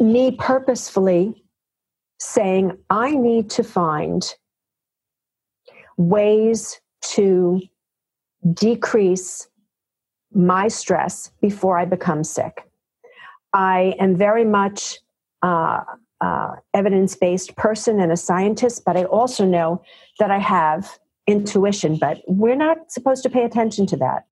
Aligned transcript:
me 0.00 0.32
purposefully 0.32 1.44
saying, 2.18 2.76
I 2.90 3.14
need 3.14 3.50
to 3.50 3.62
find 3.62 4.22
ways 5.96 6.80
to 7.02 7.60
decrease 8.52 9.48
my 10.32 10.68
stress 10.68 11.32
before 11.40 11.78
I 11.78 11.84
become 11.84 12.24
sick. 12.24 12.68
I 13.52 13.94
am 13.98 14.16
very 14.16 14.44
much 14.44 14.98
uh, 15.42 15.80
uh, 16.20 16.56
evidence 16.74 17.14
based 17.16 17.56
person 17.56 18.00
and 18.00 18.12
a 18.12 18.16
scientist, 18.16 18.82
but 18.84 18.96
I 18.96 19.04
also 19.04 19.44
know 19.44 19.82
that 20.18 20.30
I 20.30 20.38
have 20.38 20.98
intuition, 21.26 21.96
but 21.96 22.22
we're 22.26 22.56
not 22.56 22.90
supposed 22.90 23.22
to 23.22 23.30
pay 23.30 23.44
attention 23.44 23.86
to 23.86 23.96
that. 23.98 24.26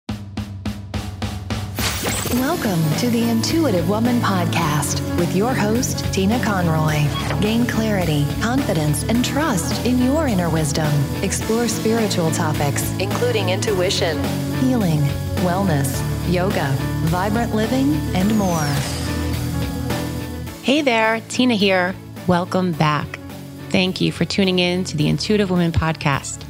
Welcome 2.40 2.84
to 2.98 3.10
the 3.10 3.30
Intuitive 3.30 3.88
Woman 3.88 4.20
Podcast 4.20 5.00
with 5.18 5.34
your 5.38 5.54
host, 5.54 6.14
Tina 6.14 6.38
Conroy. 6.44 7.08
Gain 7.40 7.66
clarity, 7.66 8.28
confidence, 8.42 9.04
and 9.04 9.24
trust 9.24 9.86
in 9.86 10.00
your 10.04 10.28
inner 10.28 10.50
wisdom. 10.50 10.92
Explore 11.24 11.70
spiritual 11.70 12.30
topics, 12.32 12.92
including 13.00 13.52
intuition, 13.52 14.22
healing, 14.56 15.00
wellness, 15.46 16.04
yoga, 16.30 16.76
vibrant 17.06 17.56
living, 17.56 17.94
and 18.14 18.38
more. 18.38 18.68
Hey 20.62 20.82
there, 20.82 21.22
Tina 21.30 21.56
here. 21.56 21.96
Welcome 22.28 22.74
back. 22.74 23.18
Thank 23.70 24.02
you 24.02 24.12
for 24.12 24.26
tuning 24.26 24.60
in 24.60 24.84
to 24.84 24.98
the 24.98 25.08
Intuitive 25.08 25.50
Woman 25.50 25.72
Podcast. 25.72 26.44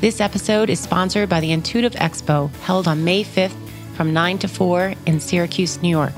This 0.00 0.18
episode 0.22 0.70
is 0.70 0.80
sponsored 0.80 1.28
by 1.28 1.40
the 1.40 1.52
Intuitive 1.52 1.92
Expo 1.92 2.50
held 2.60 2.88
on 2.88 3.04
May 3.04 3.22
5th 3.22 3.65
from 3.96 4.12
9 4.12 4.38
to 4.38 4.48
4 4.48 4.94
in 5.06 5.18
Syracuse, 5.18 5.80
New 5.82 5.88
York. 5.88 6.12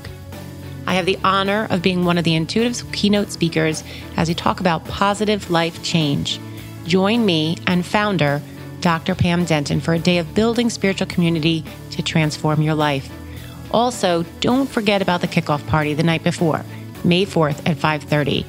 I 0.85 0.95
have 0.95 1.05
the 1.05 1.19
honor 1.23 1.67
of 1.69 1.81
being 1.81 2.03
one 2.03 2.17
of 2.17 2.23
the 2.23 2.35
Intuitive's 2.35 2.83
keynote 2.91 3.31
speakers 3.31 3.83
as 4.17 4.27
we 4.27 4.33
talk 4.33 4.59
about 4.59 4.85
positive 4.85 5.49
life 5.49 5.81
change. 5.83 6.39
Join 6.85 7.25
me 7.25 7.57
and 7.67 7.85
founder, 7.85 8.41
Dr. 8.81 9.15
Pam 9.15 9.45
Denton, 9.45 9.79
for 9.79 9.93
a 9.93 9.99
day 9.99 10.17
of 10.17 10.33
building 10.33 10.69
spiritual 10.69 11.07
community 11.07 11.63
to 11.91 12.01
transform 12.01 12.61
your 12.61 12.75
life. 12.75 13.09
Also, 13.71 14.25
don't 14.39 14.69
forget 14.69 15.01
about 15.01 15.21
the 15.21 15.27
kickoff 15.27 15.65
party 15.67 15.93
the 15.93 16.03
night 16.03 16.23
before, 16.23 16.65
May 17.03 17.25
4th 17.25 17.61
at 17.67 17.77
5:30. 17.77 18.45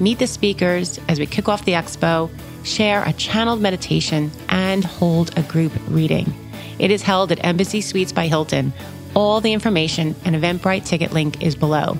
Meet 0.00 0.18
the 0.18 0.26
speakers 0.26 1.00
as 1.08 1.18
we 1.18 1.26
kick 1.26 1.48
off 1.48 1.64
the 1.64 1.72
expo, 1.72 2.30
share 2.62 3.02
a 3.04 3.12
channeled 3.14 3.60
meditation, 3.60 4.30
and 4.48 4.84
hold 4.84 5.36
a 5.38 5.42
group 5.42 5.72
reading. 5.88 6.32
It 6.80 6.90
is 6.90 7.02
held 7.02 7.30
at 7.30 7.44
Embassy 7.44 7.82
Suites 7.82 8.10
by 8.10 8.26
Hilton. 8.26 8.72
All 9.14 9.42
the 9.42 9.52
information 9.52 10.16
and 10.24 10.34
Eventbrite 10.34 10.86
ticket 10.86 11.12
link 11.12 11.42
is 11.42 11.54
below. 11.54 11.98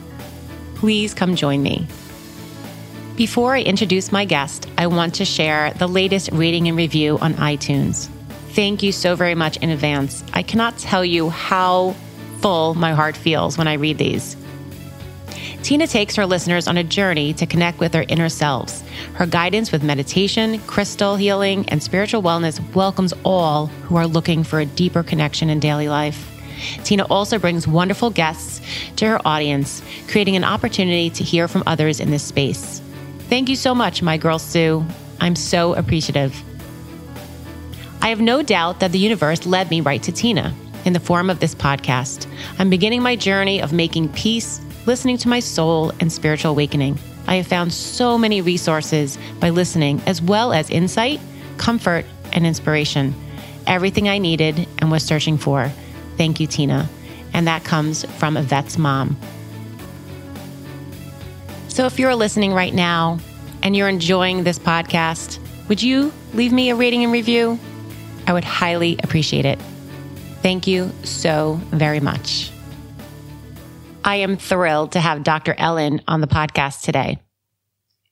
Please 0.76 1.12
come 1.12 1.36
join 1.36 1.62
me. 1.62 1.86
Before 3.14 3.54
I 3.54 3.60
introduce 3.60 4.10
my 4.10 4.24
guest, 4.24 4.66
I 4.78 4.86
want 4.86 5.16
to 5.16 5.26
share 5.26 5.74
the 5.74 5.86
latest 5.86 6.30
rating 6.32 6.66
and 6.68 6.78
review 6.78 7.18
on 7.18 7.34
iTunes. 7.34 8.08
Thank 8.52 8.82
you 8.82 8.90
so 8.90 9.14
very 9.14 9.34
much 9.34 9.58
in 9.58 9.68
advance. 9.68 10.24
I 10.32 10.42
cannot 10.42 10.78
tell 10.78 11.04
you 11.04 11.28
how 11.28 11.94
full 12.40 12.74
my 12.74 12.94
heart 12.94 13.18
feels 13.18 13.58
when 13.58 13.68
I 13.68 13.74
read 13.74 13.98
these. 13.98 14.34
Tina 15.62 15.86
takes 15.86 16.16
her 16.16 16.24
listeners 16.24 16.66
on 16.66 16.78
a 16.78 16.84
journey 16.84 17.34
to 17.34 17.46
connect 17.46 17.80
with 17.80 17.92
their 17.92 18.06
inner 18.08 18.28
selves. 18.28 18.82
Her 19.14 19.26
guidance 19.26 19.70
with 19.70 19.82
meditation, 19.82 20.58
crystal 20.60 21.16
healing, 21.16 21.68
and 21.68 21.82
spiritual 21.82 22.22
wellness 22.22 22.60
welcomes 22.74 23.12
all 23.24 23.66
who 23.66 23.96
are 23.96 24.06
looking 24.06 24.42
for 24.42 24.60
a 24.60 24.66
deeper 24.66 25.02
connection 25.02 25.50
in 25.50 25.60
daily 25.60 25.88
life. 25.88 26.26
Tina 26.84 27.04
also 27.04 27.38
brings 27.38 27.68
wonderful 27.68 28.10
guests 28.10 28.60
to 28.96 29.06
her 29.06 29.26
audience, 29.26 29.82
creating 30.08 30.36
an 30.36 30.44
opportunity 30.44 31.10
to 31.10 31.24
hear 31.24 31.46
from 31.46 31.62
others 31.66 32.00
in 32.00 32.10
this 32.10 32.22
space. 32.22 32.80
Thank 33.28 33.48
you 33.48 33.56
so 33.56 33.74
much, 33.74 34.02
my 34.02 34.16
girl 34.16 34.38
Sue. 34.38 34.84
I'm 35.20 35.36
so 35.36 35.74
appreciative. 35.74 36.42
I 38.02 38.08
have 38.08 38.20
no 38.20 38.42
doubt 38.42 38.80
that 38.80 38.92
the 38.92 38.98
universe 38.98 39.44
led 39.44 39.70
me 39.70 39.82
right 39.82 40.02
to 40.04 40.12
Tina 40.12 40.54
in 40.86 40.94
the 40.94 41.00
form 41.00 41.28
of 41.28 41.40
this 41.40 41.54
podcast. 41.54 42.26
I'm 42.58 42.70
beginning 42.70 43.02
my 43.02 43.14
journey 43.14 43.60
of 43.60 43.72
making 43.74 44.08
peace 44.10 44.60
listening 44.86 45.16
to 45.18 45.28
my 45.28 45.40
soul 45.40 45.92
and 46.00 46.12
spiritual 46.12 46.50
awakening. 46.52 46.98
I 47.26 47.36
have 47.36 47.46
found 47.46 47.72
so 47.72 48.18
many 48.18 48.40
resources 48.40 49.18
by 49.38 49.50
listening, 49.50 50.02
as 50.06 50.20
well 50.20 50.52
as 50.52 50.70
insight, 50.70 51.20
comfort, 51.58 52.04
and 52.32 52.46
inspiration. 52.46 53.14
Everything 53.66 54.08
I 54.08 54.18
needed 54.18 54.66
and 54.78 54.90
was 54.90 55.04
searching 55.04 55.38
for. 55.38 55.70
Thank 56.16 56.40
you, 56.40 56.46
Tina. 56.46 56.88
And 57.32 57.46
that 57.46 57.64
comes 57.64 58.04
from 58.18 58.36
Yvette's 58.36 58.78
mom. 58.78 59.16
So 61.68 61.86
if 61.86 61.98
you're 61.98 62.16
listening 62.16 62.52
right 62.52 62.74
now 62.74 63.18
and 63.62 63.76
you're 63.76 63.88
enjoying 63.88 64.42
this 64.42 64.58
podcast, 64.58 65.38
would 65.68 65.82
you 65.82 66.12
leave 66.34 66.52
me 66.52 66.70
a 66.70 66.74
rating 66.74 67.04
and 67.04 67.12
review? 67.12 67.58
I 68.26 68.32
would 68.32 68.44
highly 68.44 68.98
appreciate 69.02 69.44
it. 69.44 69.58
Thank 70.42 70.66
you 70.66 70.90
so 71.04 71.60
very 71.70 72.00
much. 72.00 72.50
I 74.10 74.16
am 74.16 74.36
thrilled 74.36 74.90
to 74.92 75.00
have 75.00 75.22
Dr. 75.22 75.54
Ellen 75.56 76.02
on 76.08 76.20
the 76.20 76.26
podcast 76.26 76.82
today. 76.82 77.20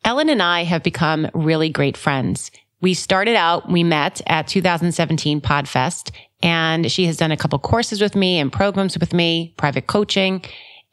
Ellen 0.04 0.28
and 0.28 0.41
I 0.41 0.62
have 0.62 0.84
become 0.84 1.28
really 1.34 1.70
great 1.70 1.97
friends. 1.97 2.53
We 2.81 2.94
started 2.94 3.34
out, 3.34 3.69
we 3.69 3.82
met 3.82 4.20
at 4.28 4.47
2017 4.47 5.41
PodFest, 5.41 6.12
and 6.41 6.88
she 6.88 7.06
has 7.06 7.16
done 7.16 7.32
a 7.32 7.37
couple 7.37 7.58
courses 7.58 8.00
with 8.00 8.14
me 8.14 8.38
and 8.38 8.53
programs 8.53 8.97
with 8.97 9.12
me, 9.12 9.54
private 9.56 9.88
coaching. 9.88 10.44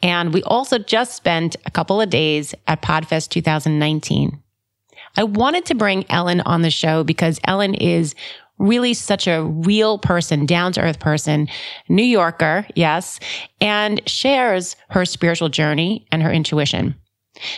And 0.02 0.34
we 0.34 0.42
also 0.42 0.80
just 0.80 1.14
spent 1.14 1.56
a 1.68 1.70
couple 1.70 2.02
of 2.02 2.10
days 2.10 2.56
at 2.66 2.82
PodFest 2.82 3.30
2019. 3.30 4.42
I 5.18 5.24
wanted 5.24 5.66
to 5.66 5.76
bring 5.76 6.10
Ellen 6.10 6.42
on 6.42 6.64
the 6.64 6.72
show 6.72 7.04
because 7.04 7.40
Ellen 7.44 7.76
is 7.76 8.16
really 8.58 8.94
such 8.94 9.28
a 9.28 9.44
real 9.44 9.98
person, 9.98 10.46
down 10.46 10.72
to 10.74 10.82
earth 10.82 11.00
person, 11.00 11.48
New 11.90 12.04
Yorker, 12.04 12.66
yes, 12.76 13.20
and 13.60 14.02
shares 14.08 14.76
her 14.90 15.06
spiritual 15.06 15.50
journey 15.50 16.08
and 16.12 16.24
her 16.24 16.32
intuition. 16.32 16.96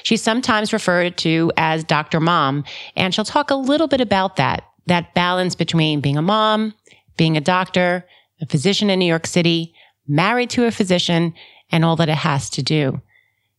She's 0.04 0.24
sometimes 0.24 0.74
referred 0.74 1.18
to 1.20 1.52
as 1.56 1.84
Dr. 1.84 2.20
Mom, 2.20 2.64
and 2.96 3.14
she'll 3.14 3.26
talk 3.26 3.52
a 3.52 3.56
little 3.56 3.88
bit 3.88 4.02
about 4.02 4.38
that, 4.38 4.64
that 4.88 5.14
balance 5.14 5.56
between 5.56 6.02
being 6.02 6.18
a 6.18 6.22
mom, 6.22 6.74
being 7.16 7.38
a 7.38 7.42
doctor, 7.42 8.06
a 8.42 8.46
physician 8.48 8.90
in 8.90 9.00
New 9.00 9.06
York 9.06 9.28
City, 9.28 9.74
married 10.08 10.50
to 10.52 10.66
a 10.66 10.72
physician, 10.72 11.34
and 11.72 11.86
all 11.86 11.96
that 11.98 12.10
it 12.10 12.16
has 12.16 12.50
to 12.52 12.64
do. 12.64 13.02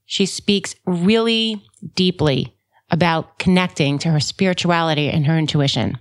She 0.06 0.26
speaks 0.26 0.74
really 0.86 1.62
deeply 1.94 2.54
about 2.90 3.38
connecting 3.38 3.98
to 3.98 4.10
her 4.10 4.20
spirituality 4.20 5.10
and 5.10 5.26
her 5.26 5.36
intuition. 5.36 5.98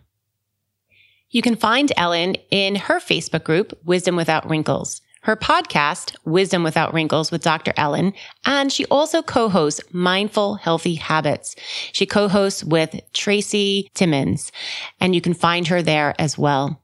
You 1.30 1.42
can 1.42 1.58
find 1.58 1.92
Ellen 1.98 2.36
in 2.52 2.76
her 2.76 3.00
Facebook 3.00 3.44
group, 3.44 3.78
Wisdom 3.84 4.16
Without 4.16 4.50
Wrinkles, 4.50 5.02
her 5.24 5.36
podcast, 5.36 6.16
Wisdom 6.24 6.64
Without 6.64 6.94
Wrinkles 6.94 7.32
with 7.32 7.44
Dr. 7.44 7.74
Ellen, 7.76 8.14
and 8.46 8.72
she 8.72 8.86
also 8.86 9.22
co-hosts 9.22 9.82
Mindful 9.92 10.56
Healthy 10.56 10.96
Habits. 10.96 11.56
She 11.92 12.06
co-hosts 12.06 12.64
with 12.64 13.02
Traci 13.14 13.92
Timmons, 13.94 14.54
and 15.02 15.14
you 15.14 15.20
can 15.20 15.34
find 15.34 15.68
her 15.68 15.82
there 15.82 16.16
as 16.18 16.38
well. 16.38 16.82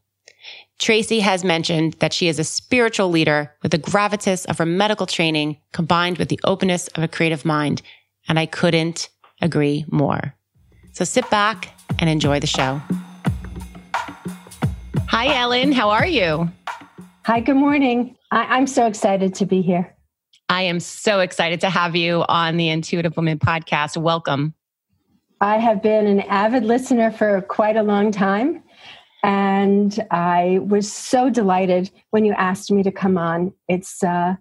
Traci 0.77 1.21
has 1.21 1.45
mentioned 1.45 1.93
that 1.99 2.11
she 2.11 2.27
is 2.27 2.37
a 2.37 2.43
spiritual 2.43 3.09
leader 3.09 3.53
with 3.61 3.71
the 3.71 3.79
gravitas 3.79 4.45
of 4.47 4.57
her 4.57 4.65
medical 4.65 5.05
training 5.05 5.57
combined 5.71 6.17
with 6.17 6.27
the 6.27 6.39
openness 6.43 6.89
of 6.89 7.03
a 7.03 7.07
creative 7.07 7.45
mind. 7.45 7.81
And 8.27 8.37
I 8.37 8.45
couldn't 8.45 9.07
agree 9.41 9.85
more. 9.89 10.35
So 10.91 11.05
sit 11.05 11.29
back 11.29 11.69
and 11.99 12.09
enjoy 12.09 12.41
the 12.41 12.47
show. 12.47 12.81
Hi, 15.13 15.27
Ellen. 15.39 15.71
How 15.71 15.91
are 15.91 16.07
you? 16.07 16.49
Hi, 17.27 17.39
good 17.39 17.55
morning. 17.55 18.17
I- 18.31 18.57
am 18.57 18.65
so 18.65 18.87
excited 18.87 19.35
to 19.35 19.45
be 19.45 19.61
here. 19.61 19.95
I 20.49 20.63
am 20.63 20.79
so 20.79 21.19
excited 21.19 21.61
to 21.61 21.69
have 21.69 21.95
you 21.95 22.25
on 22.27 22.57
the 22.57 22.69
Intuitive 22.69 23.15
Women 23.15 23.37
podcast. 23.37 23.95
Welcome. 23.95 24.55
I 25.39 25.59
have 25.59 25.83
been 25.83 26.07
an 26.07 26.21
avid 26.21 26.63
listener 26.65 27.11
for 27.11 27.43
quite 27.43 27.77
a 27.77 27.83
long 27.83 28.09
time. 28.11 28.63
And 29.21 30.03
I 30.09 30.59
was 30.63 30.91
so 30.91 31.29
delighted 31.29 31.91
when 32.09 32.25
you 32.25 32.33
asked 32.33 32.71
me 32.71 32.81
to 32.81 32.91
come 32.91 33.15
on. 33.15 33.53
It's 33.67 34.03
uh, 34.03 34.37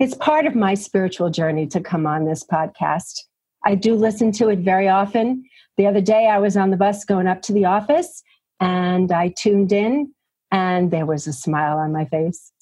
it's 0.00 0.14
part 0.14 0.46
of 0.46 0.54
my 0.54 0.72
spiritual 0.72 1.28
journey 1.28 1.66
to 1.66 1.82
come 1.82 2.06
on 2.06 2.24
this 2.24 2.42
podcast. 2.42 3.20
I 3.66 3.74
do 3.74 3.94
listen 3.94 4.32
to 4.32 4.48
it 4.48 4.60
very 4.60 4.88
often. 4.88 5.44
The 5.76 5.86
other 5.86 6.00
day, 6.00 6.28
I 6.28 6.38
was 6.38 6.56
on 6.56 6.70
the 6.70 6.78
bus 6.78 7.04
going 7.04 7.26
up 7.26 7.42
to 7.42 7.52
the 7.52 7.66
office, 7.66 8.22
and 8.58 9.12
I 9.12 9.28
tuned 9.28 9.70
in 9.70 10.13
and 10.54 10.92
there 10.92 11.04
was 11.04 11.26
a 11.26 11.32
smile 11.32 11.78
on 11.78 11.92
my 11.92 12.04
face. 12.04 12.52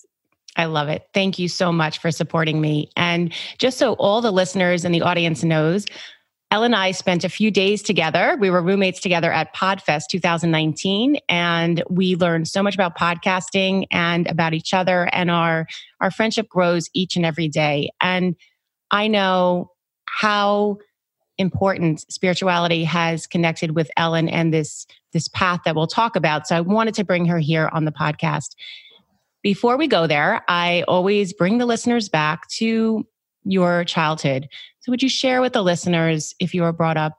I 0.56 0.64
love 0.64 0.88
it. 0.88 1.06
Thank 1.12 1.38
you 1.38 1.46
so 1.46 1.70
much 1.70 1.98
for 1.98 2.10
supporting 2.10 2.60
me. 2.60 2.90
And 2.96 3.32
just 3.58 3.76
so 3.76 3.92
all 3.94 4.22
the 4.22 4.32
listeners 4.32 4.84
and 4.84 4.94
the 4.94 5.02
audience 5.02 5.44
knows, 5.44 5.84
Elle 6.50 6.64
and 6.64 6.74
I 6.74 6.92
spent 6.92 7.24
a 7.24 7.28
few 7.28 7.50
days 7.50 7.82
together. 7.82 8.36
We 8.38 8.50
were 8.50 8.62
roommates 8.62 9.00
together 9.00 9.30
at 9.32 9.54
PodFest 9.54 10.04
2019, 10.10 11.16
and 11.28 11.82
we 11.88 12.16
learned 12.16 12.48
so 12.48 12.62
much 12.62 12.74
about 12.74 12.96
podcasting 12.96 13.86
and 13.90 14.26
about 14.26 14.52
each 14.52 14.74
other. 14.74 15.08
And 15.12 15.30
our, 15.30 15.66
our 16.00 16.10
friendship 16.10 16.48
grows 16.48 16.90
each 16.94 17.16
and 17.16 17.24
every 17.24 17.48
day. 17.48 17.90
And 18.00 18.36
I 18.90 19.08
know 19.08 19.70
how 20.06 20.78
important 21.38 22.04
spirituality 22.12 22.84
has 22.84 23.26
connected 23.26 23.74
with 23.74 23.90
Ellen 23.96 24.28
and 24.28 24.52
this 24.52 24.86
this 25.12 25.28
path 25.28 25.60
that 25.64 25.74
we'll 25.74 25.86
talk 25.86 26.16
about. 26.16 26.46
So 26.46 26.56
I 26.56 26.60
wanted 26.60 26.94
to 26.94 27.04
bring 27.04 27.26
her 27.26 27.38
here 27.38 27.68
on 27.72 27.84
the 27.84 27.92
podcast. 27.92 28.54
Before 29.42 29.76
we 29.76 29.86
go 29.86 30.06
there, 30.06 30.42
I 30.48 30.84
always 30.88 31.32
bring 31.32 31.58
the 31.58 31.66
listeners 31.66 32.08
back 32.08 32.48
to 32.50 33.06
your 33.44 33.84
childhood. 33.84 34.48
So 34.80 34.90
would 34.90 35.02
you 35.02 35.08
share 35.08 35.40
with 35.40 35.52
the 35.52 35.62
listeners 35.62 36.34
if 36.38 36.54
you 36.54 36.62
were 36.62 36.72
brought 36.72 36.96
up 36.96 37.18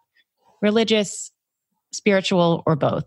religious, 0.61 1.31
spiritual, 1.91 2.63
or 2.65 2.75
both? 2.75 3.05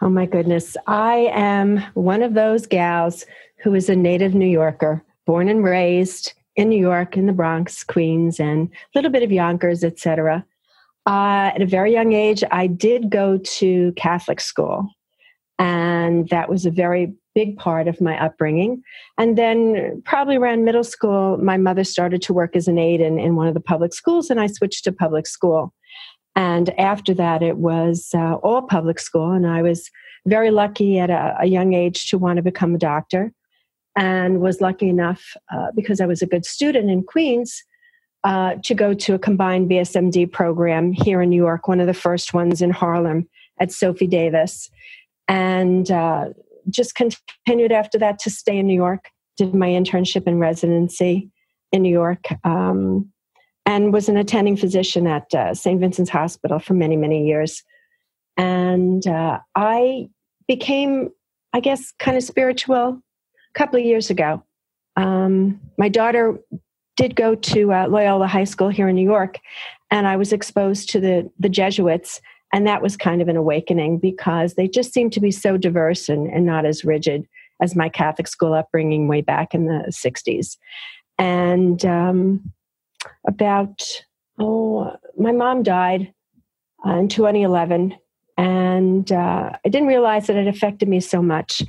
Oh 0.00 0.08
my 0.08 0.26
goodness. 0.26 0.76
I 0.86 1.30
am 1.32 1.78
one 1.94 2.22
of 2.22 2.34
those 2.34 2.66
gals 2.66 3.24
who 3.56 3.74
is 3.74 3.88
a 3.88 3.96
native 3.96 4.34
New 4.34 4.46
Yorker, 4.46 5.02
born 5.24 5.48
and 5.48 5.62
raised 5.62 6.32
in 6.56 6.70
New 6.70 6.78
York, 6.78 7.16
in 7.16 7.26
the 7.26 7.32
Bronx, 7.32 7.84
Queens, 7.84 8.40
and 8.40 8.68
a 8.68 8.98
little 8.98 9.10
bit 9.10 9.22
of 9.22 9.30
Yonkers, 9.30 9.84
etc. 9.84 10.44
Uh, 11.06 11.52
at 11.54 11.62
a 11.62 11.66
very 11.66 11.92
young 11.92 12.12
age, 12.12 12.42
I 12.50 12.66
did 12.66 13.10
go 13.10 13.38
to 13.38 13.92
Catholic 13.96 14.40
school, 14.40 14.88
and 15.58 16.28
that 16.30 16.48
was 16.48 16.66
a 16.66 16.70
very 16.70 17.14
big 17.34 17.58
part 17.58 17.86
of 17.86 18.00
my 18.00 18.18
upbringing. 18.18 18.82
And 19.18 19.36
then, 19.36 20.02
probably 20.04 20.36
around 20.36 20.64
middle 20.64 20.84
school, 20.84 21.36
my 21.36 21.58
mother 21.58 21.84
started 21.84 22.22
to 22.22 22.32
work 22.32 22.56
as 22.56 22.66
an 22.66 22.78
aide 22.78 23.00
in, 23.00 23.18
in 23.18 23.36
one 23.36 23.46
of 23.46 23.54
the 23.54 23.60
public 23.60 23.92
schools, 23.92 24.30
and 24.30 24.40
I 24.40 24.46
switched 24.46 24.84
to 24.84 24.92
public 24.92 25.26
school. 25.26 25.74
And 26.34 26.70
after 26.78 27.14
that, 27.14 27.42
it 27.42 27.58
was 27.58 28.10
uh, 28.14 28.34
all 28.36 28.62
public 28.62 28.98
school, 28.98 29.32
and 29.32 29.46
I 29.46 29.62
was 29.62 29.90
very 30.26 30.50
lucky 30.50 30.98
at 30.98 31.10
a, 31.10 31.36
a 31.40 31.46
young 31.46 31.74
age 31.74 32.10
to 32.10 32.18
want 32.18 32.38
to 32.38 32.42
become 32.42 32.74
a 32.74 32.78
doctor 32.78 33.32
and 33.96 34.40
was 34.40 34.60
lucky 34.60 34.88
enough 34.88 35.34
uh, 35.52 35.68
because 35.74 36.00
I 36.00 36.06
was 36.06 36.22
a 36.22 36.26
good 36.26 36.44
student 36.44 36.90
in 36.90 37.02
Queens 37.02 37.64
uh, 38.24 38.56
to 38.64 38.74
go 38.74 38.92
to 38.92 39.14
a 39.14 39.18
combined 39.18 39.70
BSMD 39.70 40.30
program 40.30 40.92
here 40.92 41.22
in 41.22 41.30
New 41.30 41.36
York, 41.42 41.66
one 41.66 41.80
of 41.80 41.86
the 41.86 41.94
first 41.94 42.34
ones 42.34 42.60
in 42.60 42.70
Harlem 42.70 43.28
at 43.58 43.72
Sophie 43.72 44.06
Davis, 44.06 44.70
and 45.28 45.90
uh, 45.90 46.26
just 46.68 46.94
continued 46.94 47.72
after 47.72 47.98
that 47.98 48.18
to 48.20 48.30
stay 48.30 48.58
in 48.58 48.66
New 48.66 48.74
York. 48.74 49.10
Did 49.38 49.54
my 49.54 49.68
internship 49.68 50.24
and 50.26 50.40
residency 50.40 51.30
in 51.72 51.82
New 51.82 51.92
York, 51.92 52.26
um, 52.44 53.10
and 53.64 53.92
was 53.92 54.08
an 54.08 54.16
attending 54.16 54.56
physician 54.56 55.06
at 55.06 55.32
uh, 55.34 55.54
St. 55.54 55.80
Vincent's 55.80 56.10
Hospital 56.10 56.58
for 56.58 56.74
many, 56.74 56.96
many 56.96 57.26
years. 57.26 57.62
And 58.36 59.06
uh, 59.06 59.40
I 59.54 60.08
became, 60.46 61.10
I 61.52 61.60
guess, 61.60 61.92
kind 61.98 62.16
of 62.16 62.22
spiritual 62.22 63.02
couple 63.56 63.80
of 63.80 63.84
years 63.84 64.10
ago. 64.10 64.42
Um, 64.96 65.60
my 65.76 65.88
daughter 65.88 66.38
did 66.96 67.16
go 67.16 67.34
to 67.34 67.72
uh, 67.72 67.88
Loyola 67.88 68.26
High 68.26 68.44
School 68.44 68.68
here 68.68 68.88
in 68.88 68.94
New 68.94 69.04
York, 69.04 69.38
and 69.90 70.06
I 70.06 70.16
was 70.16 70.32
exposed 70.32 70.90
to 70.90 71.00
the 71.00 71.30
the 71.38 71.48
Jesuits, 71.48 72.20
and 72.52 72.66
that 72.66 72.82
was 72.82 72.96
kind 72.96 73.20
of 73.20 73.28
an 73.28 73.36
awakening 73.36 73.98
because 73.98 74.54
they 74.54 74.68
just 74.68 74.92
seemed 74.92 75.12
to 75.14 75.20
be 75.20 75.30
so 75.30 75.56
diverse 75.56 76.08
and, 76.08 76.28
and 76.28 76.46
not 76.46 76.64
as 76.64 76.84
rigid 76.84 77.26
as 77.60 77.74
my 77.74 77.88
Catholic 77.88 78.28
school 78.28 78.54
upbringing 78.54 79.08
way 79.08 79.20
back 79.20 79.54
in 79.54 79.66
the 79.66 79.84
'60s. 79.88 80.56
And 81.18 81.84
um, 81.84 82.52
about 83.26 83.82
oh, 84.38 84.96
my 85.18 85.32
mom 85.32 85.62
died 85.62 86.12
uh, 86.86 86.96
in 86.96 87.08
2011, 87.08 87.96
and 88.36 89.10
uh, 89.10 89.50
I 89.64 89.68
didn't 89.68 89.88
realize 89.88 90.26
that 90.26 90.36
it 90.36 90.46
affected 90.46 90.88
me 90.88 91.00
so 91.00 91.22
much 91.22 91.62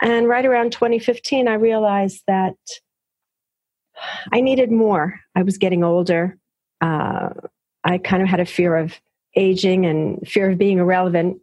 and 0.00 0.28
right 0.28 0.44
around 0.44 0.72
2015, 0.72 1.48
I 1.48 1.54
realized 1.54 2.22
that 2.26 2.56
I 4.32 4.40
needed 4.40 4.70
more. 4.70 5.20
I 5.34 5.42
was 5.42 5.58
getting 5.58 5.84
older. 5.84 6.36
Uh, 6.80 7.30
I 7.84 7.98
kind 7.98 8.22
of 8.22 8.28
had 8.28 8.40
a 8.40 8.46
fear 8.46 8.76
of 8.76 9.00
aging 9.36 9.86
and 9.86 10.26
fear 10.26 10.50
of 10.50 10.58
being 10.58 10.78
irrelevant 10.78 11.38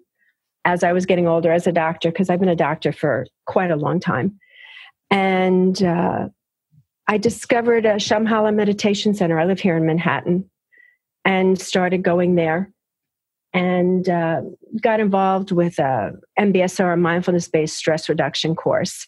as 0.65 0.83
I 0.83 0.93
was 0.93 1.05
getting 1.05 1.27
older 1.27 1.51
as 1.51 1.65
a 1.65 1.71
doctor, 1.71 2.11
because 2.11 2.29
I've 2.29 2.39
been 2.39 2.49
a 2.49 2.55
doctor 2.55 2.91
for 2.91 3.25
quite 3.47 3.71
a 3.71 3.75
long 3.75 3.99
time. 3.99 4.37
And 5.09 5.81
uh, 5.81 6.27
I 7.07 7.17
discovered 7.17 7.85
a 7.85 7.95
Shambhala 7.95 8.53
Meditation 8.53 9.13
Center. 9.13 9.39
I 9.39 9.45
live 9.45 9.59
here 9.59 9.77
in 9.77 9.85
Manhattan 9.85 10.49
and 11.25 11.59
started 11.59 12.03
going 12.03 12.35
there 12.35 12.71
and 13.53 14.07
uh, 14.07 14.41
got 14.81 14.99
involved 14.99 15.51
with 15.51 15.77
a 15.79 16.13
MBSR, 16.39 16.99
mindfulness 16.99 17.47
based 17.47 17.75
stress 17.75 18.07
reduction 18.07 18.55
course. 18.55 19.07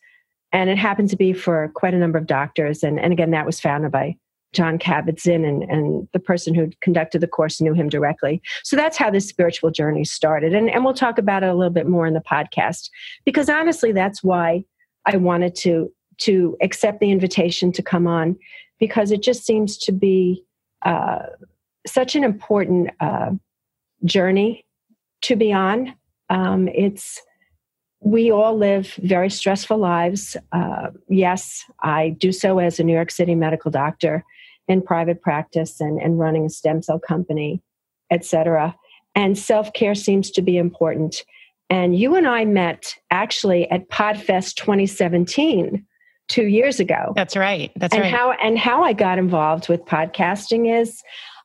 And 0.52 0.70
it 0.70 0.78
happened 0.78 1.10
to 1.10 1.16
be 1.16 1.34
for 1.34 1.72
quite 1.74 1.94
a 1.94 1.98
number 1.98 2.18
of 2.18 2.28
doctors. 2.28 2.84
And, 2.84 3.00
and 3.00 3.12
again, 3.12 3.32
that 3.32 3.46
was 3.46 3.60
founded 3.60 3.92
by 3.92 4.16
Jon 4.54 4.78
Kabat-Zinn, 4.78 5.44
and, 5.44 5.64
and 5.64 6.08
the 6.14 6.20
person 6.20 6.54
who 6.54 6.70
conducted 6.80 7.22
the 7.22 7.28
course 7.28 7.60
knew 7.60 7.74
him 7.74 7.90
directly. 7.90 8.40
So 8.64 8.76
that's 8.76 8.98
how 8.98 9.10
this 9.10 9.28
spiritual 9.28 9.72
journey 9.72 10.06
started. 10.06 10.54
And, 10.54 10.70
and 10.70 10.86
we'll 10.86 10.94
talk 10.94 11.18
about 11.18 11.42
it 11.42 11.50
a 11.50 11.56
little 11.56 11.74
bit 11.74 11.88
more 11.88 12.06
in 12.06 12.14
the 12.14 12.22
podcast, 12.22 12.90
because 13.26 13.50
honestly, 13.50 13.92
that's 13.92 14.24
why 14.24 14.64
I 15.08 15.18
wanted 15.18 15.56
to, 15.56 15.92
to 16.20 16.56
accept 16.62 17.00
the 17.00 17.10
invitation 17.10 17.72
to 17.72 17.82
come 17.82 18.06
on, 18.06 18.38
because 18.80 19.12
it 19.12 19.24
just 19.24 19.44
seems 19.44 19.76
to 19.80 19.92
be 19.92 20.46
uh, 20.84 21.24
such 21.88 22.16
an 22.16 22.24
important 22.24 22.92
uh, 23.00 23.32
journey 24.06 24.66
to 25.22 25.36
be 25.36 25.54
on. 25.54 25.96
Um, 26.30 26.68
it's 26.68 27.22
we 28.00 28.32
all 28.32 28.58
live 28.58 28.94
very 29.02 29.30
stressful 29.30 29.78
lives. 29.78 30.36
Uh, 30.52 30.90
yes, 31.08 31.64
I 31.82 32.10
do 32.10 32.32
so 32.32 32.60
as 32.60 32.80
a 32.80 32.84
New 32.84 32.94
York 32.94 33.12
City 33.12 33.34
medical 33.34 33.72
doctor 33.72 34.26
in 34.68 34.82
private 34.82 35.22
practice 35.22 35.80
and, 35.80 36.02
and 36.02 36.20
running 36.20 36.46
a 36.46 36.50
stem 36.50 36.82
cell 36.82 37.00
company, 37.00 37.62
etc. 38.12 38.76
And 39.16 39.38
self 39.38 39.72
care 39.74 39.96
seems 39.96 40.32
to 40.32 40.42
be 40.42 40.58
important. 40.58 41.24
And 41.70 41.98
you 41.98 42.16
and 42.16 42.28
I 42.28 42.46
met 42.46 42.94
actually 43.10 43.70
at 43.72 43.90
Podfest 43.90 44.56
2017 44.56 45.86
two 46.30 46.46
years 46.46 46.80
ago. 46.80 47.14
That's 47.16 47.36
right. 47.36 47.72
That's 47.76 47.94
and 47.94 48.04
right. 48.04 48.14
How 48.14 48.32
and 48.32 48.58
how 48.58 48.84
I 48.84 48.94
got 48.94 49.18
involved 49.18 49.70
with 49.70 49.86
podcasting 49.86 50.82
is 50.82 51.02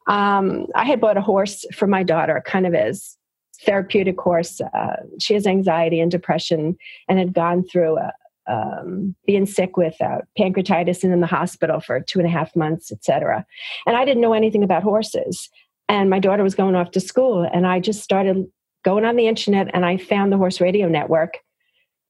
um, 0.09 0.67
I 0.75 0.85
had 0.85 1.01
bought 1.01 1.19
a 1.19 1.23
horse 1.23 1.65
for 1.75 1.87
my 1.87 2.03
daughter, 2.03 2.43
kind 2.45 2.67
of 2.67 2.75
as 2.75 3.17
therapeutic 3.65 4.19
horse. 4.19 4.61
Uh, 4.61 4.97
she 5.21 5.35
has 5.35 5.47
anxiety 5.47 6.01
and 6.01 6.11
depression, 6.11 6.77
and 7.09 7.19
had 7.19 7.35
gone 7.35 7.65
through 7.65 7.99
a, 7.99 8.13
um, 8.51 9.15
being 9.27 9.45
sick 9.45 9.77
with 9.77 10.01
uh, 10.01 10.19
pancreatitis 10.39 11.05
and 11.05 11.13
in 11.13 11.21
the 11.21 11.27
hospital 11.27 11.81
for 11.81 12.01
two 12.01 12.19
and 12.19 12.27
a 12.27 12.31
half 12.31 12.57
months, 12.57 12.91
etc. 12.91 13.45
And 13.87 13.97
I 13.97 14.07
didn't 14.07 14.23
know 14.23 14.33
anything 14.33 14.65
about 14.65 14.83
horses. 14.83 15.51
And 15.91 16.09
my 16.09 16.19
daughter 16.19 16.43
was 16.43 16.55
going 16.55 16.75
off 16.75 16.91
to 16.93 17.01
school, 17.01 17.49
and 17.53 17.67
I 17.67 17.81
just 17.81 18.03
started 18.03 18.47
going 18.85 19.05
on 19.05 19.17
the 19.17 19.27
internet, 19.27 19.69
and 19.75 19.85
I 19.85 19.99
found 19.99 20.33
the 20.33 20.39
Horse 20.39 20.61
Radio 20.61 20.89
Network, 20.89 21.39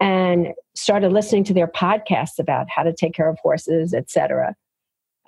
and 0.00 0.49
started 0.76 1.12
listening 1.12 1.42
to 1.44 1.54
their 1.54 1.66
podcasts 1.66 2.38
about 2.38 2.68
how 2.70 2.84
to 2.84 2.92
take 2.92 3.14
care 3.14 3.28
of 3.28 3.38
horses, 3.42 3.92
etc 3.92 4.54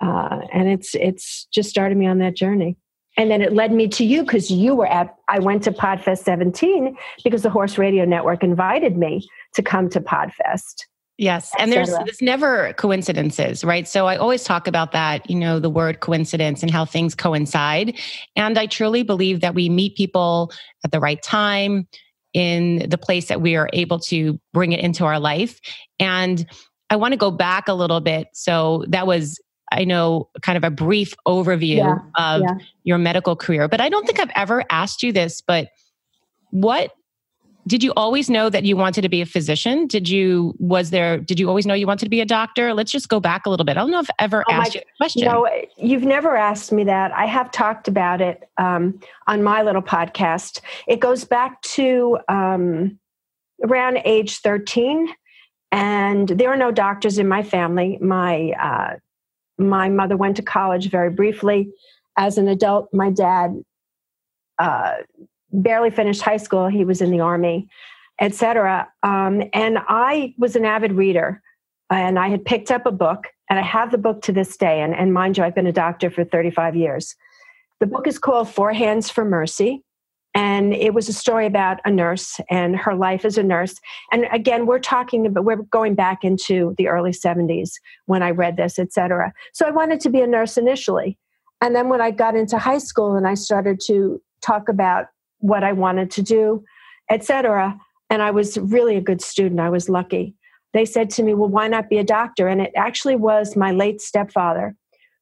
uh, 0.01 0.39
and 0.51 0.67
it's 0.67 0.95
it's 0.95 1.45
just 1.53 1.69
started 1.69 1.97
me 1.97 2.07
on 2.07 2.19
that 2.19 2.35
journey 2.35 2.77
and 3.17 3.29
then 3.29 3.41
it 3.41 3.53
led 3.53 3.71
me 3.71 3.87
to 3.87 4.05
you 4.05 4.23
because 4.23 4.49
you 4.49 4.75
were 4.75 4.87
at 4.87 5.15
i 5.27 5.39
went 5.39 5.63
to 5.63 5.71
podfest 5.71 6.19
17 6.19 6.97
because 7.23 7.41
the 7.43 7.49
horse 7.49 7.77
radio 7.77 8.05
network 8.05 8.43
invited 8.43 8.97
me 8.97 9.27
to 9.53 9.61
come 9.61 9.89
to 9.89 10.01
podfest 10.01 10.85
Yes. 11.21 11.51
And 11.59 11.71
there's, 11.71 11.89
there's 11.89 12.21
never 12.21 12.73
coincidences, 12.73 13.63
right? 13.63 13.87
So 13.87 14.07
I 14.07 14.15
always 14.15 14.43
talk 14.43 14.67
about 14.67 14.91
that, 14.93 15.29
you 15.29 15.35
know, 15.35 15.59
the 15.59 15.69
word 15.69 15.99
coincidence 15.99 16.63
and 16.63 16.71
how 16.71 16.83
things 16.83 17.13
coincide. 17.13 17.99
And 18.35 18.57
I 18.57 18.65
truly 18.65 19.03
believe 19.03 19.41
that 19.41 19.53
we 19.53 19.69
meet 19.69 19.95
people 19.95 20.51
at 20.83 20.91
the 20.91 20.99
right 20.99 21.21
time 21.21 21.87
in 22.33 22.89
the 22.89 22.97
place 22.97 23.27
that 23.27 23.39
we 23.39 23.55
are 23.55 23.69
able 23.71 23.99
to 23.99 24.39
bring 24.51 24.71
it 24.71 24.79
into 24.79 25.05
our 25.05 25.19
life. 25.19 25.59
And 25.99 26.43
I 26.89 26.95
want 26.95 27.11
to 27.11 27.17
go 27.17 27.29
back 27.29 27.67
a 27.67 27.73
little 27.73 28.01
bit. 28.01 28.29
So 28.33 28.85
that 28.87 29.05
was 29.05 29.39
I 29.71 29.85
know 29.85 30.29
kind 30.41 30.57
of 30.57 30.63
a 30.63 30.69
brief 30.69 31.13
overview 31.27 31.77
yeah, 31.77 31.97
of 32.15 32.41
yeah. 32.41 32.65
your 32.83 32.97
medical 32.97 33.35
career, 33.35 33.67
but 33.67 33.81
I 33.81 33.89
don't 33.89 34.05
think 34.05 34.19
I've 34.19 34.31
ever 34.35 34.63
asked 34.69 35.03
you 35.03 35.11
this, 35.11 35.41
but 35.41 35.69
what 36.51 36.91
did 37.67 37.83
you 37.83 37.93
always 37.95 38.29
know 38.29 38.49
that 38.49 38.63
you 38.63 38.75
wanted 38.75 39.03
to 39.03 39.09
be 39.09 39.21
a 39.21 39.25
physician? 39.25 39.85
Did 39.85 40.09
you 40.09 40.55
was 40.57 40.89
there 40.89 41.19
did 41.19 41.39
you 41.39 41.47
always 41.47 41.65
know 41.65 41.73
you 41.73 41.85
wanted 41.85 42.05
to 42.05 42.09
be 42.09 42.21
a 42.21 42.25
doctor? 42.25 42.73
Let's 42.73 42.91
just 42.91 43.07
go 43.07 43.19
back 43.19 43.45
a 43.45 43.49
little 43.49 43.65
bit. 43.65 43.77
I 43.77 43.81
don't 43.81 43.91
know 43.91 43.99
if 43.99 44.09
I've 44.19 44.25
ever 44.25 44.43
oh 44.49 44.53
asked 44.53 44.75
my, 44.75 44.79
you 44.79 44.85
that 44.85 44.97
question. 44.97 45.25
No, 45.25 45.47
you've 45.77 46.03
never 46.03 46.35
asked 46.35 46.71
me 46.71 46.83
that. 46.85 47.11
I 47.11 47.25
have 47.25 47.51
talked 47.51 47.87
about 47.87 48.19
it 48.19 48.49
um, 48.57 48.99
on 49.27 49.43
my 49.43 49.61
little 49.61 49.81
podcast. 49.81 50.61
It 50.87 50.99
goes 50.99 51.23
back 51.23 51.61
to 51.61 52.17
um, 52.27 52.99
around 53.63 53.99
age 54.05 54.39
13 54.39 55.07
and 55.71 56.27
there 56.27 56.51
are 56.51 56.57
no 56.57 56.71
doctors 56.71 57.17
in 57.17 57.27
my 57.27 57.43
family. 57.43 57.97
My 58.01 58.51
uh, 58.61 58.95
my 59.69 59.89
mother 59.89 60.17
went 60.17 60.35
to 60.37 60.41
college 60.41 60.89
very 60.89 61.09
briefly. 61.09 61.69
As 62.17 62.37
an 62.37 62.47
adult, 62.47 62.89
my 62.93 63.09
dad 63.09 63.63
uh, 64.59 64.97
barely 65.51 65.89
finished 65.89 66.21
high 66.21 66.37
school. 66.37 66.67
He 66.67 66.85
was 66.85 67.01
in 67.01 67.11
the 67.11 67.19
army, 67.19 67.67
etc. 68.19 68.87
Um, 69.03 69.43
and 69.53 69.79
I 69.87 70.33
was 70.37 70.55
an 70.55 70.65
avid 70.65 70.93
reader. 70.93 71.41
and 71.89 72.17
I 72.17 72.29
had 72.29 72.45
picked 72.45 72.71
up 72.71 72.85
a 72.85 72.91
book, 72.91 73.27
and 73.49 73.59
I 73.59 73.63
have 73.63 73.91
the 73.91 73.97
book 73.97 74.21
to 74.23 74.31
this 74.31 74.55
day. 74.55 74.81
And, 74.81 74.95
and 74.95 75.13
mind 75.13 75.37
you, 75.37 75.43
I've 75.43 75.55
been 75.55 75.67
a 75.67 75.73
doctor 75.73 76.09
for 76.09 76.23
35 76.23 76.75
years. 76.75 77.15
The 77.81 77.87
book 77.87 78.07
is 78.07 78.17
called 78.19 78.49
Four 78.49 78.71
Hands 78.73 79.09
for 79.09 79.25
Mercy. 79.25 79.83
And 80.33 80.73
it 80.73 80.93
was 80.93 81.09
a 81.09 81.13
story 81.13 81.45
about 81.45 81.79
a 81.83 81.91
nurse 81.91 82.39
and 82.49 82.75
her 82.77 82.95
life 82.95 83.25
as 83.25 83.37
a 83.37 83.43
nurse. 83.43 83.75
And 84.11 84.27
again, 84.31 84.65
we're 84.65 84.79
talking 84.79 85.25
about, 85.25 85.43
we're 85.43 85.57
going 85.57 85.93
back 85.93 86.23
into 86.23 86.73
the 86.77 86.87
early 86.87 87.11
70s 87.11 87.73
when 88.05 88.23
I 88.23 88.31
read 88.31 88.55
this, 88.55 88.79
etc. 88.79 89.33
So 89.53 89.65
I 89.65 89.71
wanted 89.71 89.99
to 90.01 90.09
be 90.09 90.21
a 90.21 90.27
nurse 90.27 90.57
initially. 90.57 91.17
And 91.59 91.75
then 91.75 91.89
when 91.89 92.01
I 92.01 92.11
got 92.11 92.35
into 92.35 92.57
high 92.57 92.77
school 92.77 93.15
and 93.15 93.27
I 93.27 93.33
started 93.33 93.81
to 93.87 94.21
talk 94.41 94.69
about 94.69 95.07
what 95.39 95.63
I 95.63 95.73
wanted 95.73 96.11
to 96.11 96.21
do, 96.21 96.63
etc 97.09 97.79
and 98.09 98.21
I 98.21 98.31
was 98.31 98.57
really 98.57 98.97
a 98.97 99.01
good 99.01 99.21
student, 99.21 99.61
I 99.61 99.69
was 99.69 99.87
lucky 99.87 100.35
they 100.73 100.85
said 100.85 101.09
to 101.11 101.23
me, 101.23 101.33
Well, 101.33 101.49
why 101.49 101.67
not 101.67 101.89
be 101.89 101.97
a 101.97 102.03
doctor? 102.03 102.47
And 102.47 102.61
it 102.61 102.71
actually 102.75 103.15
was 103.15 103.55
my 103.55 103.71
late 103.71 104.01
stepfather 104.01 104.75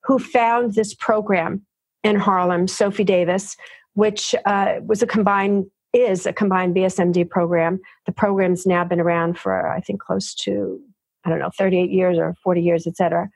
who 0.04 0.20
found 0.20 0.74
this 0.74 0.94
program 0.94 1.66
in 2.04 2.16
Harlem, 2.16 2.68
Sophie 2.68 3.04
Davis, 3.04 3.58
which 4.00 4.34
uh, 4.46 4.76
was 4.86 5.04
a 5.04 5.08
combined 5.08 5.66
is 5.92 6.26
a 6.26 6.32
combined 6.32 6.74
BSMD 6.74 7.30
program. 7.30 7.82
The 8.06 8.14
program's 8.14 8.66
now 8.66 8.86
been 8.86 9.02
around 9.02 9.38
for 9.38 9.68
I 9.68 9.82
think 9.82 10.00
close 10.00 10.34
to 10.46 10.80
I 11.26 11.30
don't 11.30 11.40
know 11.40 11.52
38 11.58 11.92
years 11.92 12.18
or 12.18 12.34
40 12.42 12.62
years, 12.62 12.88
et 12.88 12.96
cetera. 12.96 13.30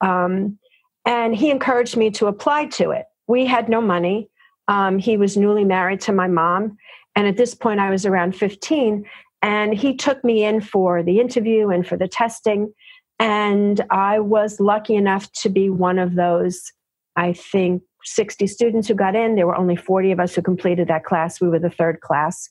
Um, 0.00 0.58
and 1.06 1.36
he 1.36 1.50
encouraged 1.50 1.96
me 1.96 2.10
to 2.12 2.26
apply 2.26 2.66
to 2.66 2.90
it. 2.90 3.06
We 3.28 3.46
had 3.46 3.68
no 3.68 3.80
money. 3.80 4.28
Um, 4.66 4.98
he 4.98 5.16
was 5.16 5.36
newly 5.36 5.64
married 5.64 6.00
to 6.02 6.12
my 6.12 6.26
mom, 6.26 6.76
and 7.14 7.28
at 7.28 7.36
this 7.36 7.54
point 7.54 7.78
I 7.78 7.90
was 7.90 8.04
around 8.04 8.34
15, 8.34 9.04
and 9.42 9.74
he 9.74 9.94
took 9.94 10.24
me 10.24 10.44
in 10.44 10.60
for 10.60 11.04
the 11.04 11.20
interview 11.20 11.70
and 11.70 11.86
for 11.86 11.96
the 11.96 12.08
testing. 12.08 12.72
And 13.20 13.80
I 13.90 14.18
was 14.18 14.58
lucky 14.58 14.96
enough 14.96 15.30
to 15.42 15.48
be 15.48 15.70
one 15.70 15.98
of 16.00 16.14
those, 16.14 16.72
I 17.14 17.32
think, 17.32 17.82
60 18.04 18.46
students 18.46 18.88
who 18.88 18.94
got 18.94 19.14
in. 19.14 19.34
There 19.34 19.46
were 19.46 19.56
only 19.56 19.76
40 19.76 20.12
of 20.12 20.20
us 20.20 20.34
who 20.34 20.42
completed 20.42 20.88
that 20.88 21.04
class. 21.04 21.40
We 21.40 21.48
were 21.48 21.58
the 21.58 21.70
third 21.70 22.00
class 22.00 22.48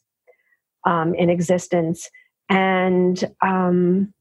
um, 0.85 1.13
in 1.15 1.29
existence. 1.29 2.09
And 2.49 3.23
um, 3.45 4.13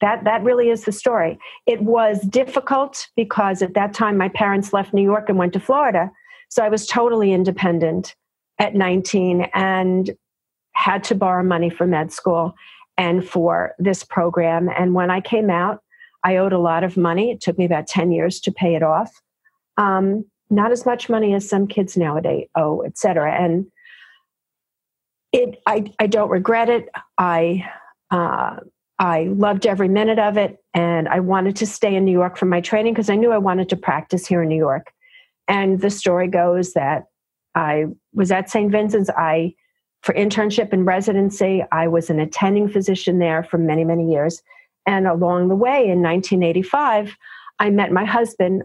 that, 0.00 0.24
that 0.24 0.42
really 0.42 0.70
is 0.70 0.84
the 0.84 0.92
story. 0.92 1.38
It 1.66 1.82
was 1.82 2.20
difficult 2.22 3.06
because 3.16 3.62
at 3.62 3.74
that 3.74 3.92
time 3.92 4.16
my 4.16 4.28
parents 4.28 4.72
left 4.72 4.94
New 4.94 5.02
York 5.02 5.28
and 5.28 5.38
went 5.38 5.52
to 5.52 5.60
Florida. 5.60 6.10
So 6.48 6.64
I 6.64 6.68
was 6.68 6.86
totally 6.86 7.32
independent 7.32 8.14
at 8.58 8.74
19. 8.74 9.48
And 9.54 10.10
had 10.80 11.04
to 11.04 11.14
borrow 11.14 11.42
money 11.42 11.68
for 11.68 11.86
med 11.86 12.10
school 12.12 12.54
and 12.96 13.28
for 13.28 13.74
this 13.78 14.02
program. 14.02 14.68
And 14.76 14.94
when 14.94 15.10
I 15.10 15.20
came 15.20 15.50
out, 15.50 15.82
I 16.24 16.36
owed 16.36 16.52
a 16.52 16.58
lot 16.58 16.84
of 16.84 16.96
money. 16.96 17.30
It 17.30 17.40
took 17.40 17.58
me 17.58 17.64
about 17.64 17.86
10 17.86 18.12
years 18.12 18.40
to 18.40 18.52
pay 18.52 18.74
it 18.74 18.82
off. 18.82 19.20
Um, 19.80 20.26
not 20.50 20.72
as 20.72 20.84
much 20.84 21.08
money 21.08 21.32
as 21.34 21.48
some 21.48 21.66
kids 21.66 21.96
nowadays 21.96 22.48
owe, 22.54 22.80
et 22.80 22.98
cetera. 22.98 23.32
And 23.32 23.66
it, 25.32 25.62
I, 25.66 25.92
I 25.98 26.06
don't 26.06 26.28
regret 26.28 26.68
it. 26.68 26.88
I, 27.18 27.68
uh, 28.10 28.56
I 28.98 29.22
loved 29.24 29.64
every 29.66 29.88
minute 29.88 30.18
of 30.18 30.36
it. 30.36 30.58
And 30.74 31.08
I 31.08 31.20
wanted 31.20 31.56
to 31.56 31.66
stay 31.66 31.94
in 31.94 32.04
New 32.04 32.12
York 32.12 32.36
for 32.36 32.46
my 32.46 32.60
training 32.60 32.94
because 32.94 33.10
I 33.10 33.16
knew 33.16 33.30
I 33.30 33.38
wanted 33.38 33.68
to 33.70 33.76
practice 33.76 34.26
here 34.26 34.42
in 34.42 34.48
New 34.48 34.58
York. 34.58 34.92
And 35.48 35.80
the 35.80 35.90
story 35.90 36.28
goes 36.28 36.74
that 36.74 37.04
I 37.54 37.86
was 38.12 38.30
at 38.30 38.50
St. 38.50 38.70
Vincent's. 38.70 39.10
I 39.10 39.54
for 40.02 40.14
internship 40.14 40.72
and 40.72 40.86
residency. 40.86 41.64
I 41.72 41.88
was 41.88 42.10
an 42.10 42.20
attending 42.20 42.68
physician 42.68 43.18
there 43.18 43.44
for 43.44 43.58
many, 43.58 43.84
many 43.84 44.10
years. 44.10 44.42
And 44.86 45.06
along 45.06 45.48
the 45.48 45.56
way 45.56 45.88
in 45.88 46.02
1985, 46.02 47.16
I 47.58 47.70
met 47.70 47.92
my 47.92 48.04
husband, 48.04 48.62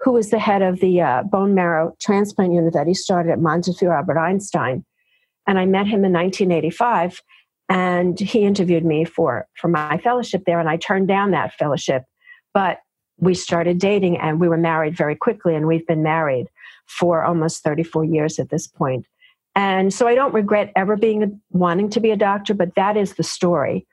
who 0.00 0.12
was 0.12 0.30
the 0.30 0.38
head 0.38 0.62
of 0.62 0.80
the 0.80 1.00
uh, 1.00 1.22
bone 1.24 1.54
marrow 1.54 1.94
transplant 2.00 2.52
unit 2.52 2.72
that 2.72 2.86
he 2.86 2.94
started 2.94 3.30
at 3.30 3.38
Montefiore 3.38 3.94
Albert 3.94 4.18
Einstein. 4.18 4.84
And 5.46 5.58
I 5.58 5.66
met 5.66 5.86
him 5.86 6.04
in 6.04 6.12
1985, 6.12 7.20
and 7.68 8.18
he 8.18 8.44
interviewed 8.44 8.84
me 8.84 9.04
for, 9.04 9.46
for 9.54 9.68
my 9.68 9.98
fellowship 9.98 10.44
there, 10.46 10.60
and 10.60 10.68
I 10.68 10.76
turned 10.76 11.08
down 11.08 11.32
that 11.32 11.54
fellowship. 11.54 12.04
But 12.54 12.78
we 13.18 13.34
started 13.34 13.78
dating, 13.78 14.18
and 14.18 14.40
we 14.40 14.48
were 14.48 14.56
married 14.56 14.96
very 14.96 15.16
quickly, 15.16 15.54
and 15.54 15.66
we've 15.66 15.86
been 15.86 16.02
married 16.02 16.46
for 16.86 17.22
almost 17.22 17.62
34 17.62 18.04
years 18.04 18.38
at 18.38 18.48
this 18.48 18.66
point. 18.66 19.06
And 19.54 19.92
so 19.92 20.06
I 20.06 20.14
don't 20.14 20.32
regret 20.32 20.72
ever 20.76 20.96
being 20.96 21.40
wanting 21.50 21.90
to 21.90 22.00
be 22.00 22.10
a 22.10 22.16
doctor, 22.16 22.54
but 22.54 22.74
that 22.76 22.96
is 22.96 23.14
the 23.14 23.22
story 23.22 23.86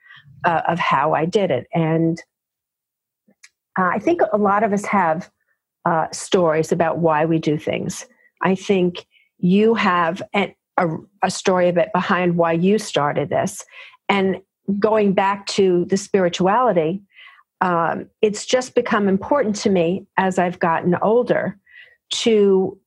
uh, 0.44 0.62
of 0.66 0.78
how 0.78 1.14
I 1.14 1.24
did 1.24 1.50
it. 1.50 1.66
And 1.74 2.22
uh, 3.78 3.90
I 3.92 3.98
think 3.98 4.20
a 4.32 4.38
lot 4.38 4.62
of 4.62 4.72
us 4.72 4.84
have 4.86 5.30
uh, 5.88 6.06
stories 6.12 6.70
about 6.70 6.98
why 6.98 7.24
we 7.24 7.38
do 7.38 7.56
things. 7.56 8.04
I 8.42 8.54
think 8.54 9.06
you 9.38 9.74
have 9.74 10.20
a, 10.34 10.54
a, 10.76 10.86
a 11.22 11.30
story 11.30 11.70
of 11.70 11.78
it 11.78 11.88
behind 11.94 12.36
why 12.36 12.52
you 12.52 12.78
started 12.78 13.30
this. 13.30 13.64
And 14.06 14.42
going 14.78 15.14
back 15.14 15.46
to 15.46 15.86
the 15.86 15.96
spirituality, 15.96 17.00
um, 17.62 18.06
it's 18.20 18.44
just 18.44 18.74
become 18.74 19.08
important 19.08 19.56
to 19.56 19.70
me 19.70 20.06
as 20.18 20.38
I've 20.38 20.58
gotten 20.58 20.94
older 21.00 21.58
to 22.10 22.78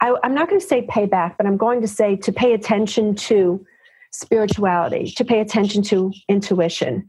I, 0.00 0.14
am 0.22 0.34
not 0.34 0.48
going 0.48 0.60
to 0.60 0.66
say 0.66 0.86
pay 0.88 1.06
back, 1.06 1.36
but 1.36 1.46
I'm 1.46 1.56
going 1.56 1.80
to 1.82 1.88
say 1.88 2.16
to 2.16 2.32
pay 2.32 2.52
attention 2.52 3.14
to 3.14 3.64
spirituality, 4.12 5.10
to 5.10 5.24
pay 5.24 5.40
attention 5.40 5.82
to 5.84 6.12
intuition. 6.28 7.08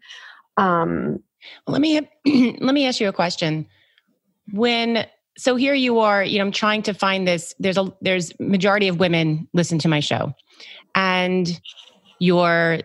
Um, 0.58 1.22
let 1.68 1.82
me 1.82 2.02
let 2.26 2.74
me 2.74 2.86
ask 2.86 3.00
you 3.00 3.08
a 3.08 3.14
question. 3.14 3.68
When 4.52 5.06
so 5.38 5.56
here 5.56 5.76
you 5.76 6.00
are, 6.00 6.24
you 6.24 6.40
know, 6.40 6.46
I'm 6.46 6.52
trying 6.52 6.82
to 6.84 6.94
find 6.94 7.28
this. 7.28 7.54
There's 7.60 7.78
a 7.78 7.94
there's 8.02 8.34
majority 8.40 8.88
of 8.88 9.00
women 9.00 9.48
listen 9.54 9.78
to 9.80 9.88
my 9.88 10.00
show, 10.00 10.34
and 10.96 11.60
you're 12.20 12.80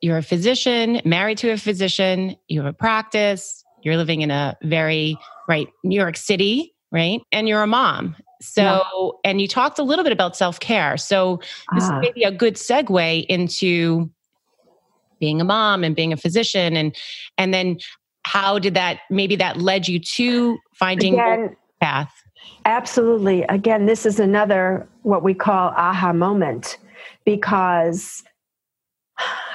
you're 0.00 0.18
a 0.18 0.22
physician, 0.22 1.00
married 1.04 1.38
to 1.38 1.50
a 1.50 1.56
physician, 1.56 2.36
you 2.48 2.60
have 2.60 2.68
a 2.68 2.72
practice, 2.72 3.64
you're 3.82 3.96
living 3.96 4.22
in 4.22 4.30
a 4.30 4.56
very 4.62 5.16
right 5.48 5.68
New 5.84 5.98
York 5.98 6.16
City, 6.16 6.74
right, 6.92 7.20
and 7.32 7.48
you're 7.48 7.62
a 7.62 7.66
mom. 7.66 8.16
So, 8.40 8.62
yeah. 9.24 9.30
and 9.30 9.40
you 9.40 9.48
talked 9.48 9.80
a 9.80 9.82
little 9.82 10.04
bit 10.04 10.12
about 10.12 10.36
self 10.36 10.60
care. 10.60 10.96
So, 10.96 11.38
this 11.74 11.84
ah. 11.84 11.98
is 11.98 12.02
maybe 12.02 12.22
a 12.22 12.30
good 12.30 12.54
segue 12.54 13.26
into 13.26 14.10
being 15.18 15.40
a 15.40 15.44
mom 15.44 15.82
and 15.82 15.96
being 15.96 16.12
a 16.12 16.16
physician, 16.16 16.76
and 16.76 16.94
and 17.36 17.52
then 17.52 17.78
how 18.28 18.58
did 18.58 18.74
that 18.74 19.00
maybe 19.08 19.36
that 19.36 19.56
led 19.56 19.88
you 19.88 19.98
to 19.98 20.58
finding 20.74 21.14
Again, 21.14 21.56
path? 21.80 22.12
Absolutely. 22.66 23.42
Again, 23.44 23.86
this 23.86 24.04
is 24.04 24.20
another 24.20 24.86
what 25.02 25.22
we 25.22 25.32
call 25.32 25.70
aha 25.70 26.12
moment 26.12 26.76
because 27.24 28.22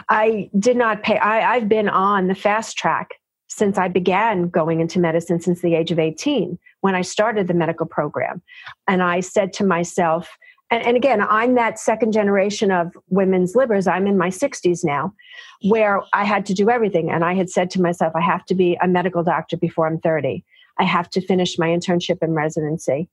I 0.10 0.50
did 0.58 0.76
not 0.76 1.04
pay. 1.04 1.20
I, 1.20 1.54
I've 1.54 1.70
been 1.70 1.88
on 1.88 2.26
the 2.28 2.34
fast 2.34 2.76
track 2.76 3.12
since 3.48 3.78
I 3.78 3.90
began 3.90 4.50
going 4.50 4.80
into 4.80 5.00
medicine 5.00 5.40
since 5.40 5.62
the 5.62 5.76
age 5.76 5.92
of 5.92 6.00
18 6.00 6.58
when 6.82 6.96
I 6.96 7.04
started 7.04 7.48
the 7.48 7.54
medical 7.54 7.86
program. 7.86 8.42
And 8.88 9.04
I 9.04 9.20
said 9.20 9.54
to 9.54 9.64
myself, 9.64 10.28
and, 10.74 10.88
and, 10.88 10.98
again, 10.98 11.22
I'm 11.22 11.54
that 11.54 11.78
second 11.78 12.14
generation 12.14 12.72
of 12.72 12.98
women's 13.10 13.56
livers. 13.56 13.86
I'm 13.86 14.08
in 14.08 14.18
my 14.18 14.30
60s 14.30 14.84
now, 14.84 15.14
where 15.62 16.02
I 16.14 16.24
had 16.24 16.48
to 16.48 16.54
do 16.56 16.72
everything. 16.72 17.12
And 17.12 17.24
I 17.24 17.36
had 17.36 17.52
said 17.52 17.70
to 17.72 17.82
myself, 17.82 18.14
I 18.16 18.22
have 18.22 18.44
to 18.46 18.56
be 18.56 18.76
a 18.82 18.88
medical 18.88 19.22
doctor 19.22 19.56
before 19.56 19.86
I'm 19.86 20.00
30. 20.00 20.44
I 20.80 20.84
have 20.84 21.12
to 21.12 21.22
finish 21.22 21.60
my 21.60 21.68
internship 21.68 22.18
and 22.24 22.34
residency. 22.34 23.08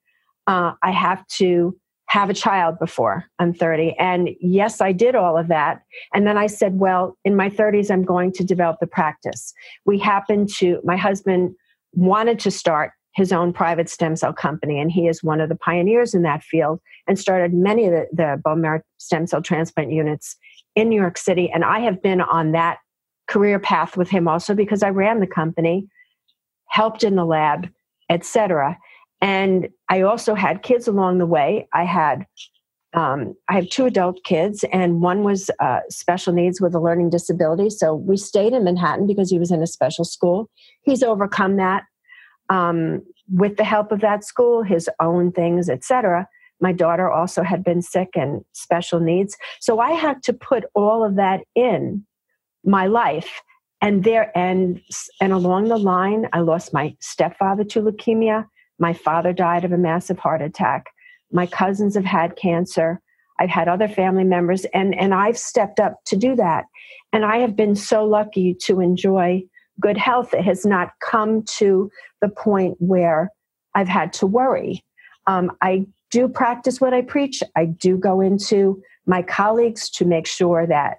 Uh, 0.46 0.72
I 0.82 0.90
have 0.90 1.26
to 1.38 1.76
have 2.06 2.30
a 2.30 2.34
child 2.34 2.78
before 2.78 3.26
I'm 3.38 3.52
30. 3.52 3.94
And 3.98 4.30
yes, 4.40 4.80
I 4.80 4.92
did 4.92 5.14
all 5.14 5.36
of 5.36 5.48
that. 5.48 5.82
And 6.14 6.26
then 6.26 6.38
I 6.38 6.46
said, 6.46 6.78
well, 6.78 7.18
in 7.26 7.36
my 7.36 7.50
30s, 7.50 7.90
I'm 7.90 8.04
going 8.04 8.32
to 8.32 8.44
develop 8.44 8.78
the 8.80 8.86
practice. 8.86 9.52
We 9.84 9.98
happened 9.98 10.48
to, 10.54 10.80
my 10.82 10.96
husband 10.96 11.54
wanted 11.92 12.38
to 12.40 12.50
start 12.50 12.92
his 13.14 13.32
own 13.32 13.52
private 13.52 13.88
stem 13.88 14.16
cell 14.16 14.32
company, 14.32 14.80
and 14.80 14.90
he 14.90 15.08
is 15.08 15.22
one 15.22 15.40
of 15.40 15.48
the 15.48 15.56
pioneers 15.56 16.14
in 16.14 16.22
that 16.22 16.42
field 16.42 16.80
and 17.06 17.18
started 17.18 17.52
many 17.52 17.86
of 17.86 17.92
the, 17.92 18.06
the 18.12 18.40
bone 18.42 18.60
marrow 18.60 18.80
stem 18.98 19.26
cell 19.26 19.42
transplant 19.42 19.92
units 19.92 20.36
in 20.76 20.88
New 20.88 21.00
York 21.00 21.18
City. 21.18 21.50
And 21.50 21.64
I 21.64 21.80
have 21.80 22.00
been 22.02 22.20
on 22.20 22.52
that 22.52 22.78
career 23.26 23.58
path 23.58 23.96
with 23.96 24.10
him 24.10 24.28
also 24.28 24.54
because 24.54 24.82
I 24.82 24.90
ran 24.90 25.20
the 25.20 25.26
company, 25.26 25.88
helped 26.68 27.02
in 27.02 27.16
the 27.16 27.24
lab, 27.24 27.68
etc. 28.08 28.78
And 29.20 29.68
I 29.88 30.02
also 30.02 30.34
had 30.34 30.62
kids 30.62 30.88
along 30.88 31.18
the 31.18 31.26
way. 31.26 31.68
I 31.72 31.84
had 31.84 32.26
um, 32.92 33.36
I 33.48 33.54
have 33.54 33.68
two 33.68 33.86
adult 33.86 34.24
kids, 34.24 34.64
and 34.72 35.00
one 35.00 35.22
was 35.22 35.48
uh, 35.60 35.78
special 35.90 36.32
needs 36.32 36.60
with 36.60 36.74
a 36.74 36.80
learning 36.80 37.10
disability. 37.10 37.70
So 37.70 37.94
we 37.94 38.16
stayed 38.16 38.52
in 38.52 38.64
Manhattan 38.64 39.06
because 39.06 39.30
he 39.30 39.38
was 39.38 39.52
in 39.52 39.62
a 39.62 39.66
special 39.66 40.04
school. 40.04 40.50
He's 40.82 41.04
overcome 41.04 41.56
that 41.56 41.84
um, 42.50 43.02
with 43.32 43.56
the 43.56 43.64
help 43.64 43.92
of 43.92 44.00
that 44.00 44.24
school, 44.24 44.62
his 44.62 44.90
own 45.00 45.32
things, 45.32 45.70
etc. 45.70 46.28
My 46.60 46.72
daughter 46.72 47.10
also 47.10 47.42
had 47.42 47.64
been 47.64 47.80
sick 47.80 48.10
and 48.14 48.44
special 48.52 49.00
needs, 49.00 49.36
so 49.60 49.80
I 49.80 49.92
had 49.92 50.22
to 50.24 50.34
put 50.34 50.64
all 50.74 51.02
of 51.02 51.16
that 51.16 51.40
in 51.54 52.04
my 52.64 52.86
life 52.86 53.40
and 53.80 54.04
there 54.04 54.36
and 54.36 54.80
and 55.20 55.32
along 55.32 55.68
the 55.68 55.78
line 55.78 56.28
i 56.32 56.40
lost 56.40 56.72
my 56.72 56.94
stepfather 57.00 57.64
to 57.64 57.80
leukemia. 57.80 58.46
My 58.78 58.92
father 58.92 59.32
died 59.32 59.64
of 59.64 59.72
a 59.72 59.78
massive 59.78 60.18
heart 60.18 60.42
attack. 60.42 60.86
My 61.30 61.46
cousins 61.46 61.94
have 61.94 62.04
had 62.04 62.36
cancer. 62.36 63.00
I've 63.38 63.50
had 63.50 63.68
other 63.68 63.88
family 63.88 64.24
members 64.24 64.64
and 64.74 64.94
and 64.94 65.14
i've 65.14 65.38
stepped 65.38 65.80
up 65.80 65.96
to 66.06 66.16
do 66.16 66.36
that. 66.36 66.64
And 67.12 67.24
i 67.24 67.38
have 67.38 67.56
been 67.56 67.74
so 67.76 68.04
lucky 68.04 68.54
to 68.66 68.80
enjoy 68.80 69.44
good 69.80 69.96
health 69.96 70.34
it 70.34 70.44
has 70.44 70.64
not 70.66 70.90
come 71.02 71.42
to 71.42 71.90
the 72.20 72.28
point 72.28 72.76
where 72.78 73.30
i've 73.74 73.88
had 73.88 74.12
to 74.12 74.26
worry 74.26 74.84
um, 75.26 75.50
i 75.62 75.86
do 76.10 76.28
practice 76.28 76.80
what 76.80 76.94
i 76.94 77.00
preach 77.00 77.42
i 77.56 77.64
do 77.64 77.96
go 77.96 78.20
into 78.20 78.80
my 79.06 79.22
colleagues 79.22 79.88
to 79.90 80.04
make 80.04 80.26
sure 80.26 80.66
that 80.66 80.98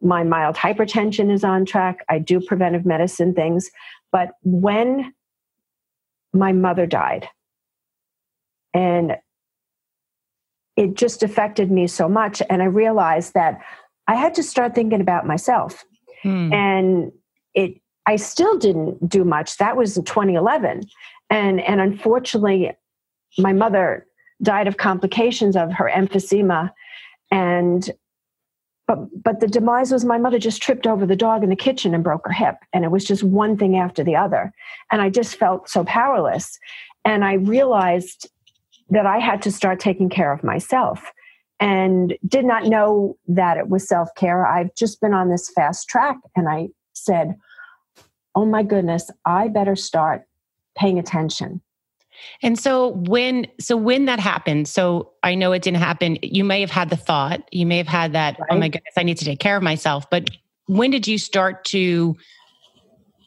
my 0.00 0.22
mild 0.22 0.56
hypertension 0.56 1.30
is 1.32 1.44
on 1.44 1.64
track. 1.64 2.04
I 2.08 2.18
do 2.18 2.40
preventive 2.40 2.86
medicine 2.86 3.34
things. 3.34 3.70
But 4.12 4.30
when 4.42 5.12
my 6.32 6.52
mother 6.52 6.86
died, 6.86 7.28
and 8.74 9.16
it 10.76 10.94
just 10.94 11.22
affected 11.22 11.70
me 11.70 11.86
so 11.88 12.08
much, 12.08 12.40
and 12.48 12.62
I 12.62 12.66
realized 12.66 13.34
that 13.34 13.60
I 14.06 14.14
had 14.14 14.34
to 14.34 14.42
start 14.42 14.74
thinking 14.74 15.00
about 15.00 15.26
myself. 15.26 15.84
Hmm. 16.22 16.52
And 16.52 17.12
it, 17.54 17.80
I 18.08 18.16
still 18.16 18.56
didn't 18.56 19.06
do 19.06 19.22
much. 19.22 19.58
That 19.58 19.76
was 19.76 19.98
in 19.98 20.04
2011, 20.04 20.88
and 21.28 21.60
and 21.60 21.78
unfortunately, 21.78 22.72
my 23.36 23.52
mother 23.52 24.06
died 24.42 24.66
of 24.66 24.78
complications 24.78 25.56
of 25.56 25.70
her 25.72 25.90
emphysema, 25.94 26.72
and 27.30 27.90
but 28.86 28.98
but 29.22 29.40
the 29.40 29.46
demise 29.46 29.92
was 29.92 30.06
my 30.06 30.16
mother 30.16 30.38
just 30.38 30.62
tripped 30.62 30.86
over 30.86 31.04
the 31.04 31.16
dog 31.16 31.44
in 31.44 31.50
the 31.50 31.64
kitchen 31.66 31.94
and 31.94 32.02
broke 32.02 32.24
her 32.24 32.32
hip. 32.32 32.56
And 32.72 32.82
it 32.82 32.90
was 32.90 33.04
just 33.04 33.22
one 33.22 33.58
thing 33.58 33.76
after 33.76 34.02
the 34.02 34.16
other. 34.16 34.54
And 34.90 35.02
i 35.02 35.10
just 35.10 35.36
felt 35.36 35.68
so 35.68 35.84
powerless. 35.84 36.58
And 37.04 37.26
i 37.26 37.34
realized 37.34 38.30
that 38.88 39.04
i 39.04 39.18
had 39.18 39.42
to 39.42 39.52
start 39.52 39.80
taking 39.80 40.08
care 40.08 40.32
of 40.32 40.42
myself. 40.42 41.12
And 41.60 42.16
did 42.26 42.46
not 42.46 42.64
know 42.64 43.18
that 43.26 43.58
it 43.58 43.68
was 43.68 43.86
self-care. 43.86 44.46
I've 44.46 44.74
just 44.76 45.00
been 45.00 45.12
on 45.12 45.28
this 45.28 45.50
fast 45.50 45.88
track. 45.88 46.16
And 46.34 46.48
i 46.48 46.68
said 46.94 47.34
oh 48.38 48.46
my 48.46 48.62
goodness 48.62 49.10
i 49.24 49.48
better 49.48 49.74
start 49.74 50.22
paying 50.76 50.98
attention 50.98 51.60
and 52.42 52.58
so 52.58 52.88
when 52.88 53.46
so 53.60 53.76
when 53.76 54.06
that 54.06 54.20
happened, 54.20 54.68
so 54.68 55.12
I 55.22 55.34
know 55.34 55.52
it 55.52 55.62
didn't 55.62 55.78
happen. 55.78 56.18
You 56.22 56.44
may 56.44 56.60
have 56.60 56.70
had 56.70 56.90
the 56.90 56.96
thought, 56.96 57.42
you 57.52 57.66
may 57.66 57.76
have 57.76 57.88
had 57.88 58.12
that, 58.12 58.38
right. 58.38 58.48
oh 58.50 58.58
my 58.58 58.68
goodness, 58.68 58.94
I 58.96 59.02
need 59.02 59.18
to 59.18 59.24
take 59.24 59.40
care 59.40 59.56
of 59.56 59.62
myself. 59.62 60.08
But 60.10 60.30
when 60.66 60.90
did 60.90 61.06
you 61.06 61.18
start 61.18 61.64
to 61.66 62.16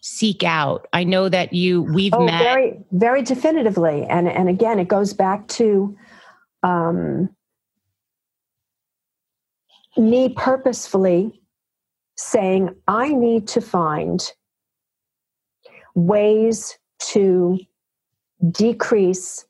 seek 0.02 0.44
out? 0.44 0.88
I 0.94 1.04
know 1.04 1.30
that 1.30 1.54
you 1.54 1.84
we've 1.84 2.14
oh, 2.14 2.26
met 2.26 2.44
very 2.44 2.80
very 2.92 3.22
definitively. 3.22 4.06
And 4.06 4.28
and 4.28 4.50
again, 4.50 4.80
it 4.80 4.88
goes 4.88 5.14
back 5.14 5.48
to 5.50 5.98
um 6.64 7.30
me 9.98 10.30
purposefully 10.30 11.42
saying, 12.16 12.76
I 12.88 13.10
need 13.10 13.48
to 13.50 13.62
find 13.62 14.22
ways 15.96 16.78
to 17.00 17.60
decrease 18.50 19.46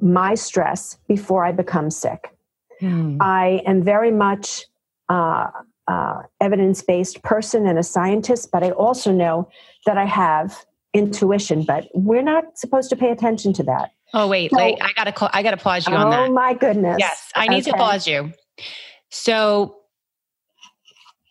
my 0.00 0.34
stress 0.34 0.98
before 1.08 1.44
I 1.44 1.52
become 1.52 1.90
sick. 1.90 2.34
Hmm. 2.80 3.18
I 3.20 3.62
am 3.66 3.82
very 3.82 4.10
much 4.10 4.64
uh, 5.08 5.48
uh, 5.86 6.22
evidence 6.40 6.82
based 6.82 7.22
person 7.22 7.66
and 7.66 7.78
a 7.78 7.82
scientist, 7.82 8.50
but 8.50 8.62
I 8.62 8.70
also 8.70 9.12
know 9.12 9.48
that 9.86 9.98
I 9.98 10.06
have 10.06 10.64
intuition. 10.94 11.64
But 11.64 11.88
we're 11.94 12.22
not 12.22 12.58
supposed 12.58 12.90
to 12.90 12.96
pay 12.96 13.10
attention 13.10 13.52
to 13.54 13.62
that. 13.64 13.92
Oh 14.14 14.26
wait, 14.28 14.50
so, 14.50 14.58
I 14.58 14.92
gotta 14.96 15.36
I 15.36 15.42
gotta 15.42 15.56
pause 15.56 15.86
you 15.86 15.94
on 15.94 16.06
oh, 16.06 16.10
that. 16.10 16.28
Oh 16.28 16.32
my 16.32 16.54
goodness! 16.54 16.96
Yes, 16.98 17.30
I 17.34 17.48
need 17.48 17.62
okay. 17.62 17.72
to 17.72 17.76
pause 17.76 18.06
you. 18.06 18.32
So 19.10 19.79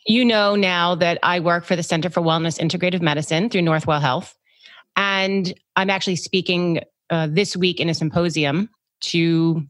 you 0.05 0.25
know 0.25 0.55
now 0.55 0.95
that 0.95 1.19
I 1.23 1.39
work 1.39 1.65
for 1.65 1.75
the 1.75 1.83
Center 1.83 2.09
for 2.09 2.21
Wellness 2.21 2.59
Integrative 2.59 3.01
Medicine 3.01 3.49
through 3.49 3.61
Northwell 3.61 4.01
Health. 4.01 4.35
And 4.95 5.53
I'm 5.75 5.89
actually 5.89 6.15
speaking 6.15 6.81
uh, 7.09 7.27
this 7.29 7.55
week 7.55 7.79
in 7.79 7.89
a 7.89 7.93
symposium 7.93 8.69
to, 9.01 9.63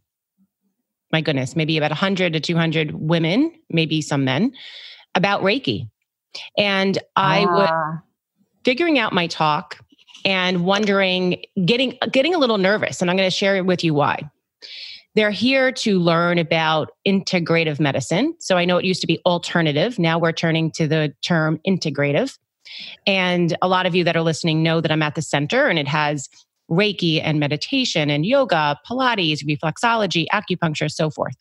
my 1.11 1.21
goodness, 1.21 1.55
maybe 1.55 1.77
about 1.77 1.91
100 1.91 2.33
to 2.33 2.39
200 2.39 2.91
women, 2.93 3.51
maybe 3.69 4.01
some 4.01 4.23
men, 4.23 4.53
about 5.15 5.41
Reiki. 5.41 5.89
And 6.57 6.97
I 7.15 7.45
ah. 7.45 7.51
was 7.51 7.99
figuring 8.63 8.99
out 8.99 9.13
my 9.13 9.27
talk 9.27 9.77
and 10.25 10.65
wondering, 10.65 11.43
getting 11.65 11.97
getting 12.11 12.35
a 12.35 12.37
little 12.37 12.57
nervous, 12.57 13.01
and 13.01 13.09
I'm 13.09 13.17
going 13.17 13.29
to 13.29 13.35
share 13.35 13.63
with 13.63 13.83
you 13.83 13.93
why. 13.93 14.29
They're 15.15 15.31
here 15.31 15.71
to 15.71 15.99
learn 15.99 16.37
about 16.37 16.91
integrative 17.07 17.79
medicine. 17.79 18.35
So 18.39 18.57
I 18.57 18.65
know 18.65 18.77
it 18.77 18.85
used 18.85 19.01
to 19.01 19.07
be 19.07 19.19
alternative. 19.25 19.97
Now 19.97 20.19
we're 20.19 20.31
turning 20.31 20.71
to 20.71 20.87
the 20.87 21.13
term 21.23 21.59
integrative. 21.67 22.37
And 23.07 23.57
a 23.61 23.67
lot 23.67 23.85
of 23.85 23.95
you 23.95 24.03
that 24.03 24.15
are 24.15 24.21
listening 24.21 24.61
know 24.61 24.81
that 24.81 24.91
I'm 24.91 25.01
at 25.01 25.15
the 25.15 25.21
center 25.21 25.67
and 25.67 25.79
it 25.79 25.87
has 25.87 26.29
Reiki 26.69 27.19
and 27.23 27.39
meditation 27.39 28.09
and 28.09 28.25
yoga, 28.25 28.77
Pilates, 28.87 29.43
reflexology, 29.43 30.27
acupuncture, 30.31 30.91
so 30.91 31.09
forth. 31.09 31.35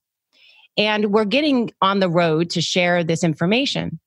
And 0.78 1.12
we're 1.12 1.24
getting 1.24 1.70
on 1.82 2.00
the 2.00 2.08
road 2.08 2.50
to 2.50 2.62
share 2.62 3.04
this 3.04 3.22
information. 3.22 3.98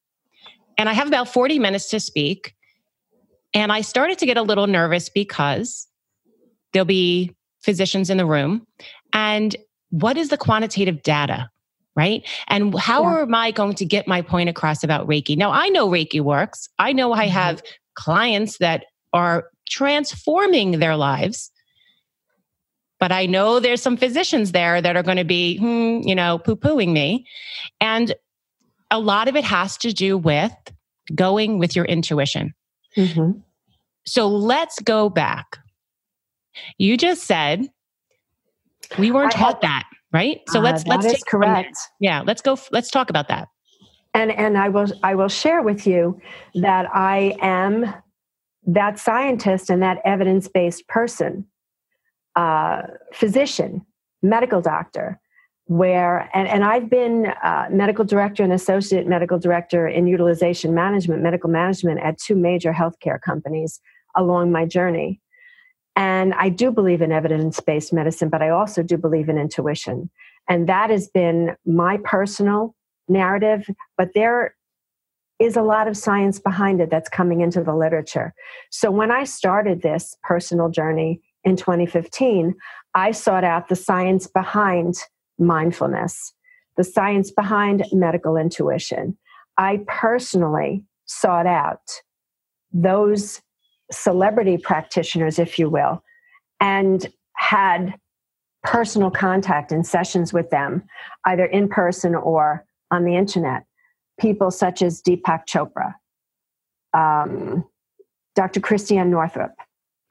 And 0.78 0.90
I 0.90 0.94
have 0.94 1.08
about 1.08 1.28
40 1.28 1.60
minutes 1.60 1.90
to 1.90 2.00
speak. 2.00 2.56
And 3.54 3.72
I 3.72 3.82
started 3.82 4.18
to 4.20 4.26
get 4.26 4.38
a 4.38 4.42
little 4.42 4.68
nervous 4.68 5.10
because 5.10 5.88
there'll 6.72 6.86
be 6.86 7.36
physicians 7.62 8.10
in 8.10 8.18
the 8.18 8.26
room. 8.26 8.66
And 9.14 9.56
what 9.90 10.18
is 10.18 10.30
the 10.30 10.38
quantitative 10.38 11.04
data? 11.04 11.50
right? 11.96 12.26
And 12.48 12.78
how 12.78 13.04
yeah. 13.04 13.22
am 13.24 13.36
I 13.36 13.52
going 13.52 13.76
to 13.76 13.86
get 13.86 14.08
my 14.08 14.22
point 14.22 14.50
across 14.50 14.84
about 14.84 15.08
Reiki? 15.08 15.36
Now, 15.38 15.52
I 15.52 15.68
know 15.70 15.90
Reiki 15.90 16.22
works. 16.22 16.70
I 16.80 16.94
know 16.94 17.12
I 17.12 17.26
mm-hmm. 17.26 17.34
have 17.34 17.62
clients 17.96 18.58
that 18.60 18.86
are 19.14 19.46
transforming 19.70 20.80
their 20.80 20.96
lives. 20.96 21.52
But 23.00 23.12
I 23.12 23.26
know 23.26 23.60
there's 23.60 23.82
some 23.82 23.98
physicians 23.98 24.52
there 24.52 24.80
that 24.80 24.96
are 24.96 25.04
going 25.04 25.18
to 25.18 25.24
be, 25.24 25.58
hmm, 25.58 26.08
you 26.08 26.14
know, 26.14 26.38
poo 26.38 26.56
pooing 26.56 26.94
me. 26.94 27.26
And 27.80 28.14
a 28.92 29.00
lot 29.00 29.28
of 29.28 29.36
it 29.36 29.44
has 29.44 29.78
to 29.78 29.92
do 29.92 30.18
with 30.18 30.54
going 31.16 31.58
with 31.58 31.76
your 31.76 31.86
intuition. 31.86 32.54
Mm-hmm. 32.96 33.40
So 34.06 34.28
let's 34.28 34.80
go 34.82 35.10
back. 35.10 35.58
You 36.78 36.96
just 36.96 37.24
said 37.24 37.70
we 38.98 39.12
weren't 39.12 39.36
I 39.36 39.38
taught 39.38 39.54
had, 39.56 39.62
that 39.62 39.84
right? 40.14 40.42
So 40.50 40.60
uh, 40.60 40.64
let's 40.64 40.86
let's 40.88 41.06
take 41.06 41.26
correct. 41.26 41.78
Yeah, 42.00 42.22
let's 42.26 42.42
go. 42.42 42.58
Let's 42.72 42.90
talk 42.90 43.10
about 43.10 43.28
that. 43.30 43.48
And 44.14 44.32
and 44.32 44.58
I 44.58 44.70
will 44.70 44.88
I 45.04 45.16
will 45.16 45.30
share 45.30 45.62
with 45.62 45.88
you 45.88 46.20
that 46.56 46.94
I 46.94 47.36
am 47.42 47.94
that 48.68 49.00
scientist 49.00 49.70
and 49.70 49.82
that 49.82 50.00
evidence 50.06 50.48
based 50.48 50.88
person, 50.88 51.48
uh, 52.36 52.84
physician, 53.14 53.86
medical 54.22 54.62
doctor. 54.62 55.20
Where 55.66 56.30
and, 56.34 56.50
and 56.50 56.66
I've 56.66 56.90
been 56.90 57.28
uh, 57.28 57.68
medical 57.72 58.04
director 58.04 58.44
and 58.44 58.52
associate 58.52 59.08
medical 59.08 59.40
director 59.40 59.88
in 59.88 60.06
utilization 60.06 60.74
management, 60.74 61.22
medical 61.22 61.50
management 61.50 62.02
at 62.02 62.18
two 62.18 62.36
major 62.36 62.74
healthcare 62.74 63.22
companies 63.22 63.80
along 64.18 64.52
my 64.52 64.66
journey. 64.66 65.22
And 65.96 66.34
I 66.34 66.50
do 66.50 66.72
believe 66.72 67.02
in 67.02 67.12
evidence 67.12 67.60
based 67.60 67.94
medicine, 67.94 68.30
but 68.30 68.42
I 68.42 68.50
also 68.50 68.82
do 68.84 68.98
believe 68.98 69.30
in 69.30 69.38
intuition. 69.38 70.10
And 70.50 70.68
that 70.68 70.90
has 70.90 71.08
been 71.08 71.56
my 71.66 71.98
personal 72.04 72.76
narrative, 73.08 73.70
but 73.98 74.10
there 74.16 74.56
is 75.40 75.58
a 75.58 75.62
lot 75.62 75.88
of 75.88 75.98
science 75.98 76.40
behind 76.40 76.80
it 76.82 76.90
that's 76.90 77.10
coming 77.10 77.42
into 77.42 77.64
the 77.64 77.76
literature. 77.76 78.34
So 78.70 78.92
when 78.92 79.12
I 79.12 79.24
started 79.24 79.82
this 79.82 80.16
personal 80.24 80.70
journey 80.70 81.20
in 81.44 81.56
2015, 81.56 82.54
I 82.94 83.12
sought 83.12 83.44
out 83.44 83.68
the 83.68 83.76
science 83.76 84.28
behind 84.28 84.96
mindfulness, 85.40 86.34
the 86.78 86.84
science 86.84 87.32
behind 87.32 87.86
medical 87.92 88.38
intuition. 88.38 89.18
I 89.58 89.80
personally 89.88 90.86
sought 91.06 91.48
out 91.48 92.02
those 92.72 93.42
celebrity 93.92 94.58
practitioners, 94.58 95.40
if 95.40 95.60
you 95.60 95.70
will, 95.70 96.04
and 96.60 97.12
had 97.36 97.94
personal 98.64 99.10
contact 99.10 99.72
and 99.72 99.86
sessions 99.86 100.32
with 100.32 100.50
them, 100.50 100.84
either 101.26 101.46
in 101.46 101.68
person 101.68 102.16
or 102.16 102.66
on 102.92 103.04
the 103.04 103.16
internet. 103.16 103.64
People 104.20 104.52
such 104.52 104.82
as 104.82 105.02
Deepak 105.02 105.48
Chopra, 105.48 105.96
um, 106.94 107.66
Dr. 108.36 108.60
Christiane 108.60 109.10
Northrup, 109.10 109.52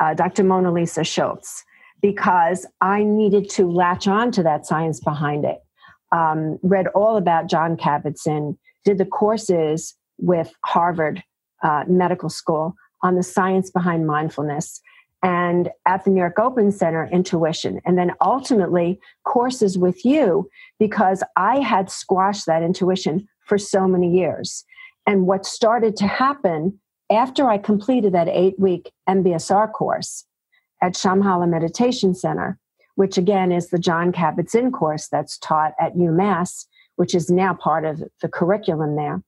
uh, 0.00 0.14
Dr. 0.14 0.42
Mona 0.42 0.72
Lisa 0.72 1.04
Schulz, 1.04 1.62
because 2.02 2.66
I 2.80 3.04
needed 3.04 3.48
to 3.50 3.70
latch 3.70 4.08
on 4.08 4.32
to 4.32 4.42
that 4.42 4.66
science 4.66 5.00
behind 5.00 5.44
it. 5.44 5.58
Um, 6.12 6.58
read 6.62 6.88
all 6.88 7.16
about 7.16 7.48
Jon 7.48 7.76
Kabat-Zinn, 7.76 8.58
did 8.84 8.98
the 8.98 9.04
courses 9.04 9.94
with 10.18 10.52
Harvard 10.64 11.22
uh, 11.62 11.84
medical 11.86 12.28
school 12.28 12.74
on 13.02 13.16
the 13.16 13.22
science 13.22 13.70
behind 13.70 14.06
mindfulness 14.06 14.80
and 15.22 15.70
at 15.86 16.04
the 16.04 16.10
New 16.10 16.20
York 16.20 16.38
Open 16.38 16.72
Center, 16.72 17.08
intuition, 17.12 17.80
and 17.84 17.98
then 17.98 18.12
ultimately 18.20 18.98
courses 19.24 19.76
with 19.76 20.04
you 20.04 20.48
because 20.78 21.22
I 21.36 21.58
had 21.58 21.90
squashed 21.90 22.46
that 22.46 22.62
intuition 22.62 23.28
for 23.44 23.58
so 23.58 23.86
many 23.86 24.10
years. 24.10 24.64
And 25.06 25.26
what 25.26 25.44
started 25.44 25.96
to 25.96 26.06
happen 26.06 26.78
after 27.10 27.48
I 27.48 27.58
completed 27.58 28.12
that 28.14 28.28
eight 28.28 28.58
week 28.58 28.92
MBSR 29.08 29.72
course 29.72 30.24
at 30.82 30.94
Shambhala 30.94 31.48
Meditation 31.48 32.14
Center, 32.14 32.58
which 32.94 33.18
again 33.18 33.52
is 33.52 33.68
the 33.68 33.78
Jon 33.78 34.12
Kabat-Zinn 34.12 34.72
course 34.72 35.08
that's 35.08 35.36
taught 35.38 35.72
at 35.78 35.96
UMass, 35.96 36.66
which 36.96 37.14
is 37.14 37.30
now 37.30 37.52
part 37.52 37.84
of 37.84 38.02
the 38.22 38.28
curriculum 38.28 38.96
there, 38.96 39.22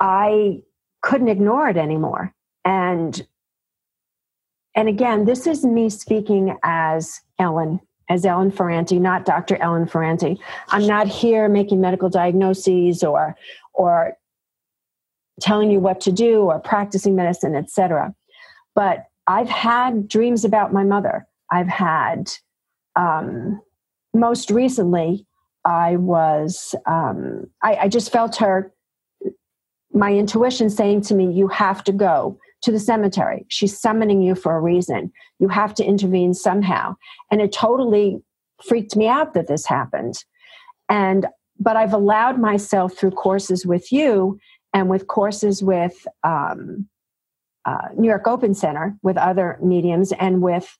I 0.00 0.60
couldn't 1.02 1.28
ignore 1.28 1.68
it 1.68 1.76
anymore. 1.76 2.34
And 2.64 3.26
and 4.74 4.88
again, 4.88 5.24
this 5.24 5.46
is 5.46 5.64
me 5.64 5.90
speaking 5.90 6.56
as 6.62 7.20
Ellen, 7.38 7.80
as 8.08 8.24
Ellen 8.24 8.52
Ferranti, 8.52 9.00
not 9.00 9.24
Dr. 9.24 9.56
Ellen 9.56 9.86
Ferranti. 9.86 10.38
I'm 10.68 10.86
not 10.86 11.08
here 11.08 11.48
making 11.48 11.80
medical 11.80 12.08
diagnoses 12.08 13.02
or 13.02 13.36
or 13.74 14.12
telling 15.40 15.70
you 15.70 15.80
what 15.80 16.00
to 16.02 16.12
do 16.12 16.42
or 16.42 16.58
practicing 16.58 17.16
medicine, 17.16 17.54
etc. 17.54 18.14
But 18.74 19.06
I've 19.26 19.48
had 19.48 20.08
dreams 20.08 20.44
about 20.44 20.72
my 20.72 20.84
mother. 20.84 21.26
I've 21.50 21.68
had 21.68 22.30
um, 22.96 23.60
most 24.14 24.50
recently, 24.50 25.26
I 25.64 25.96
was 25.96 26.74
um, 26.86 27.50
I, 27.62 27.76
I 27.82 27.88
just 27.88 28.12
felt 28.12 28.36
her 28.36 28.72
my 29.92 30.12
intuition 30.12 30.70
saying 30.70 31.02
to 31.02 31.14
me, 31.14 31.32
"You 31.32 31.48
have 31.48 31.84
to 31.84 31.92
go." 31.92 32.38
To 32.62 32.72
the 32.72 32.80
cemetery. 32.80 33.46
She's 33.48 33.78
summoning 33.78 34.20
you 34.20 34.34
for 34.34 34.56
a 34.56 34.60
reason. 34.60 35.12
You 35.38 35.48
have 35.48 35.74
to 35.74 35.84
intervene 35.84 36.34
somehow. 36.34 36.96
And 37.30 37.40
it 37.40 37.52
totally 37.52 38.20
freaked 38.66 38.96
me 38.96 39.06
out 39.06 39.34
that 39.34 39.46
this 39.46 39.64
happened. 39.64 40.24
And 40.88 41.26
but 41.60 41.76
I've 41.76 41.92
allowed 41.92 42.38
myself 42.38 42.94
through 42.96 43.12
courses 43.12 43.66
with 43.66 43.92
you 43.92 44.38
and 44.72 44.88
with 44.88 45.06
courses 45.06 45.62
with 45.62 46.06
um, 46.22 46.88
uh, 47.64 47.88
New 47.96 48.08
York 48.08 48.26
Open 48.26 48.54
Center 48.54 48.96
with 49.02 49.16
other 49.16 49.58
mediums 49.62 50.12
and 50.12 50.40
with 50.40 50.76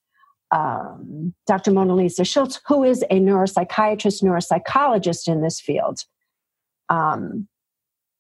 um, 0.51 1.35
Dr. 1.47 1.73
Mona 1.73 1.95
Lisa 1.95 2.25
Schulz, 2.25 2.61
who 2.67 2.85
is 2.85 3.03
a 3.11 3.21
neuropsychiatrist, 3.21 4.23
neuropsychologist 4.23 5.29
in 5.29 5.43
this 5.43 5.61
field. 5.61 6.01
Um, 6.89 7.49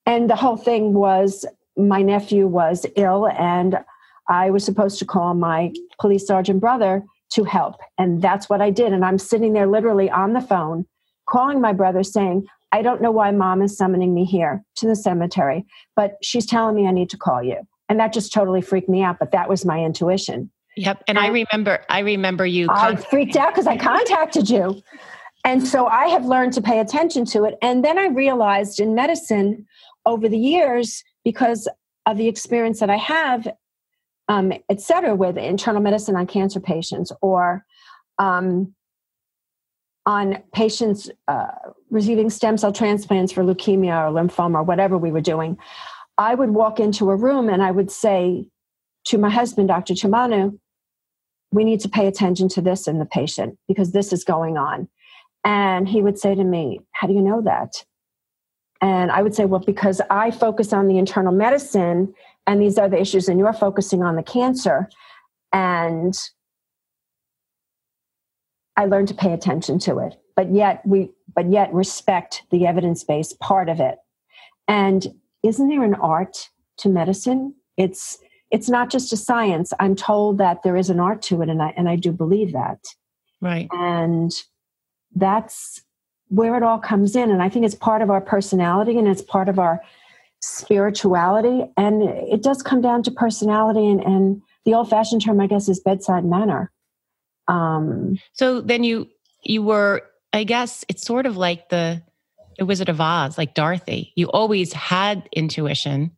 and 0.04 0.28
the 0.28 0.36
whole 0.36 0.56
thing 0.56 0.94
was 0.94 1.46
my 1.78 2.02
nephew 2.02 2.46
was 2.46 2.84
ill 2.96 3.28
and 3.28 3.78
I 4.28 4.50
was 4.50 4.64
supposed 4.64 4.98
to 4.98 5.04
call 5.04 5.34
my 5.34 5.72
police 6.00 6.26
sergeant 6.26 6.60
brother 6.60 7.02
to 7.30 7.44
help. 7.44 7.76
And 7.96 8.20
that's 8.20 8.48
what 8.48 8.60
I 8.60 8.70
did. 8.70 8.92
And 8.92 9.04
I'm 9.04 9.18
sitting 9.18 9.52
there 9.52 9.66
literally 9.66 10.10
on 10.10 10.32
the 10.32 10.40
phone 10.40 10.86
calling 11.28 11.60
my 11.60 11.72
brother 11.72 12.02
saying, 12.02 12.46
I 12.72 12.82
don't 12.82 13.00
know 13.00 13.10
why 13.10 13.30
mom 13.30 13.62
is 13.62 13.76
summoning 13.76 14.14
me 14.14 14.24
here 14.24 14.62
to 14.76 14.86
the 14.86 14.96
cemetery, 14.96 15.64
but 15.96 16.16
she's 16.22 16.46
telling 16.46 16.74
me 16.74 16.86
I 16.86 16.90
need 16.90 17.10
to 17.10 17.16
call 17.16 17.42
you. 17.42 17.60
And 17.88 17.98
that 18.00 18.12
just 18.12 18.32
totally 18.32 18.60
freaked 18.60 18.88
me 18.88 19.02
out. 19.02 19.18
But 19.18 19.32
that 19.32 19.48
was 19.48 19.64
my 19.64 19.82
intuition. 19.82 20.50
Yep. 20.76 21.04
And, 21.08 21.16
and 21.16 21.26
I 21.26 21.30
remember, 21.30 21.82
I 21.88 22.00
remember 22.00 22.46
you. 22.46 22.68
I 22.70 22.96
freaked 22.96 23.36
out 23.36 23.54
because 23.54 23.66
I 23.66 23.76
contacted 23.76 24.50
you. 24.50 24.82
And 25.44 25.66
so 25.66 25.86
I 25.86 26.08
have 26.08 26.26
learned 26.26 26.52
to 26.54 26.62
pay 26.62 26.78
attention 26.78 27.24
to 27.26 27.44
it. 27.44 27.54
And 27.62 27.84
then 27.84 27.98
I 27.98 28.08
realized 28.08 28.80
in 28.80 28.94
medicine 28.94 29.66
over 30.04 30.28
the 30.28 30.38
years, 30.38 31.02
because 31.28 31.68
of 32.06 32.16
the 32.16 32.26
experience 32.26 32.80
that 32.80 32.88
I 32.88 32.96
have, 32.96 33.46
um, 34.28 34.50
et 34.70 34.80
cetera, 34.80 35.14
with 35.14 35.36
internal 35.36 35.82
medicine 35.82 36.16
on 36.16 36.26
cancer 36.26 36.58
patients 36.58 37.12
or 37.20 37.66
um, 38.18 38.74
on 40.06 40.38
patients 40.54 41.10
uh, 41.28 41.48
receiving 41.90 42.30
stem 42.30 42.56
cell 42.56 42.72
transplants 42.72 43.30
for 43.30 43.44
leukemia 43.44 44.08
or 44.08 44.10
lymphoma 44.10 44.60
or 44.60 44.62
whatever 44.62 44.96
we 44.96 45.12
were 45.12 45.20
doing, 45.20 45.58
I 46.16 46.34
would 46.34 46.48
walk 46.48 46.80
into 46.80 47.10
a 47.10 47.16
room 47.16 47.50
and 47.50 47.62
I 47.62 47.72
would 47.72 47.90
say 47.90 48.48
to 49.08 49.18
my 49.18 49.28
husband, 49.28 49.68
Dr. 49.68 49.92
Chimanu, 49.92 50.58
we 51.52 51.62
need 51.62 51.80
to 51.80 51.90
pay 51.90 52.06
attention 52.06 52.48
to 52.48 52.62
this 52.62 52.88
in 52.88 53.00
the 53.00 53.04
patient 53.04 53.58
because 53.68 53.92
this 53.92 54.14
is 54.14 54.24
going 54.24 54.56
on. 54.56 54.88
And 55.44 55.86
he 55.86 56.00
would 56.00 56.18
say 56.18 56.34
to 56.34 56.44
me, 56.44 56.80
How 56.92 57.06
do 57.06 57.12
you 57.12 57.20
know 57.20 57.42
that? 57.42 57.84
And 58.80 59.10
I 59.10 59.22
would 59.22 59.34
say, 59.34 59.44
well, 59.44 59.60
because 59.60 60.00
I 60.08 60.30
focus 60.30 60.72
on 60.72 60.86
the 60.86 60.98
internal 60.98 61.32
medicine 61.32 62.14
and 62.46 62.60
these 62.62 62.78
other 62.78 62.96
issues, 62.96 63.28
and 63.28 63.38
you're 63.38 63.52
focusing 63.52 64.02
on 64.02 64.16
the 64.16 64.22
cancer. 64.22 64.88
And 65.52 66.14
I 68.76 68.86
learned 68.86 69.08
to 69.08 69.14
pay 69.14 69.32
attention 69.32 69.78
to 69.80 69.98
it. 69.98 70.14
But 70.36 70.54
yet 70.54 70.82
we 70.86 71.10
but 71.34 71.50
yet 71.50 71.72
respect 71.74 72.44
the 72.50 72.66
evidence-based 72.66 73.40
part 73.40 73.68
of 73.68 73.80
it. 73.80 73.98
And 74.68 75.06
isn't 75.42 75.68
there 75.68 75.82
an 75.82 75.94
art 75.94 76.48
to 76.78 76.88
medicine? 76.88 77.54
It's 77.76 78.18
it's 78.50 78.68
not 78.68 78.88
just 78.88 79.12
a 79.12 79.16
science. 79.16 79.72
I'm 79.80 79.96
told 79.96 80.38
that 80.38 80.62
there 80.62 80.76
is 80.76 80.90
an 80.90 81.00
art 81.00 81.22
to 81.22 81.42
it, 81.42 81.48
and 81.48 81.60
I 81.60 81.74
and 81.76 81.88
I 81.88 81.96
do 81.96 82.12
believe 82.12 82.52
that. 82.52 82.78
Right. 83.40 83.68
And 83.72 84.32
that's 85.14 85.82
where 86.28 86.56
it 86.56 86.62
all 86.62 86.78
comes 86.78 87.16
in. 87.16 87.30
And 87.30 87.42
I 87.42 87.48
think 87.48 87.64
it's 87.64 87.74
part 87.74 88.02
of 88.02 88.10
our 88.10 88.20
personality 88.20 88.98
and 88.98 89.08
it's 89.08 89.22
part 89.22 89.48
of 89.48 89.58
our 89.58 89.80
spirituality. 90.40 91.64
And 91.76 92.02
it 92.02 92.42
does 92.42 92.62
come 92.62 92.80
down 92.80 93.02
to 93.04 93.10
personality 93.10 93.86
and, 93.86 94.00
and 94.00 94.42
the 94.64 94.74
old 94.74 94.90
fashioned 94.90 95.24
term, 95.24 95.40
I 95.40 95.46
guess, 95.46 95.68
is 95.68 95.80
bedside 95.80 96.24
manner. 96.24 96.70
Um, 97.46 98.18
so 98.32 98.60
then 98.60 98.84
you 98.84 99.08
you 99.42 99.62
were, 99.62 100.02
I 100.32 100.44
guess 100.44 100.84
it's 100.88 101.04
sort 101.04 101.24
of 101.24 101.36
like 101.36 101.70
the 101.70 102.02
the 102.58 102.66
Wizard 102.66 102.88
of 102.88 103.00
Oz, 103.00 103.38
like 103.38 103.54
Dorothy. 103.54 104.12
You 104.16 104.30
always 104.30 104.72
had 104.72 105.28
intuition, 105.32 106.10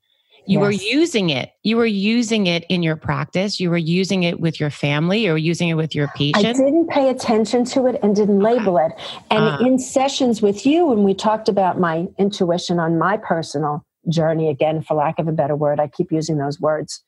you 0.50 0.58
yes. 0.58 0.66
were 0.66 0.72
using 0.72 1.30
it. 1.30 1.52
You 1.62 1.76
were 1.76 1.86
using 1.86 2.48
it 2.48 2.64
in 2.68 2.82
your 2.82 2.96
practice. 2.96 3.60
You 3.60 3.70
were 3.70 3.78
using 3.78 4.24
it 4.24 4.40
with 4.40 4.58
your 4.58 4.68
family. 4.68 5.24
You 5.24 5.30
were 5.30 5.38
using 5.38 5.68
it 5.68 5.74
with 5.74 5.94
your 5.94 6.08
patient. 6.08 6.44
I 6.44 6.52
didn't 6.54 6.88
pay 6.88 7.08
attention 7.08 7.64
to 7.66 7.86
it 7.86 8.00
and 8.02 8.16
didn't 8.16 8.40
label 8.40 8.76
it. 8.76 8.90
And 9.30 9.44
uh, 9.44 9.58
in 9.60 9.78
sessions 9.78 10.42
with 10.42 10.66
you, 10.66 10.86
when 10.86 11.04
we 11.04 11.14
talked 11.14 11.48
about 11.48 11.78
my 11.78 12.08
intuition 12.18 12.80
on 12.80 12.98
my 12.98 13.16
personal 13.16 13.86
journey, 14.08 14.48
again, 14.48 14.82
for 14.82 14.94
lack 14.94 15.20
of 15.20 15.28
a 15.28 15.32
better 15.32 15.54
word, 15.54 15.78
I 15.78 15.86
keep 15.86 16.10
using 16.10 16.38
those 16.38 16.60
words. 16.60 17.00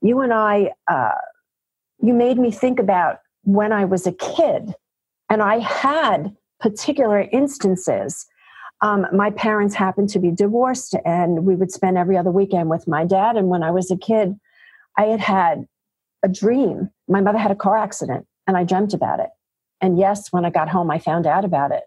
You 0.00 0.20
and 0.20 0.32
I, 0.32 0.70
uh, 0.86 1.10
you 1.98 2.14
made 2.14 2.38
me 2.38 2.52
think 2.52 2.78
about 2.78 3.18
when 3.42 3.72
I 3.72 3.84
was 3.84 4.06
a 4.06 4.12
kid, 4.12 4.72
and 5.28 5.42
I 5.42 5.58
had 5.58 6.36
particular 6.60 7.22
instances 7.32 8.26
um, 8.82 9.06
my 9.12 9.30
parents 9.30 9.74
happened 9.74 10.10
to 10.10 10.18
be 10.18 10.30
divorced, 10.30 10.94
and 11.04 11.46
we 11.46 11.56
would 11.56 11.72
spend 11.72 11.96
every 11.96 12.16
other 12.16 12.30
weekend 12.30 12.68
with 12.68 12.86
my 12.86 13.04
dad. 13.04 13.36
And 13.36 13.48
when 13.48 13.62
I 13.62 13.70
was 13.70 13.90
a 13.90 13.96
kid, 13.96 14.38
I 14.96 15.04
had 15.04 15.20
had 15.20 15.66
a 16.22 16.28
dream. 16.28 16.90
My 17.08 17.20
mother 17.20 17.38
had 17.38 17.50
a 17.50 17.56
car 17.56 17.76
accident, 17.76 18.26
and 18.46 18.56
I 18.56 18.64
dreamt 18.64 18.92
about 18.92 19.20
it. 19.20 19.30
And 19.80 19.98
yes, 19.98 20.32
when 20.32 20.44
I 20.44 20.50
got 20.50 20.68
home, 20.68 20.90
I 20.90 20.98
found 20.98 21.26
out 21.26 21.44
about 21.44 21.70
it. 21.70 21.84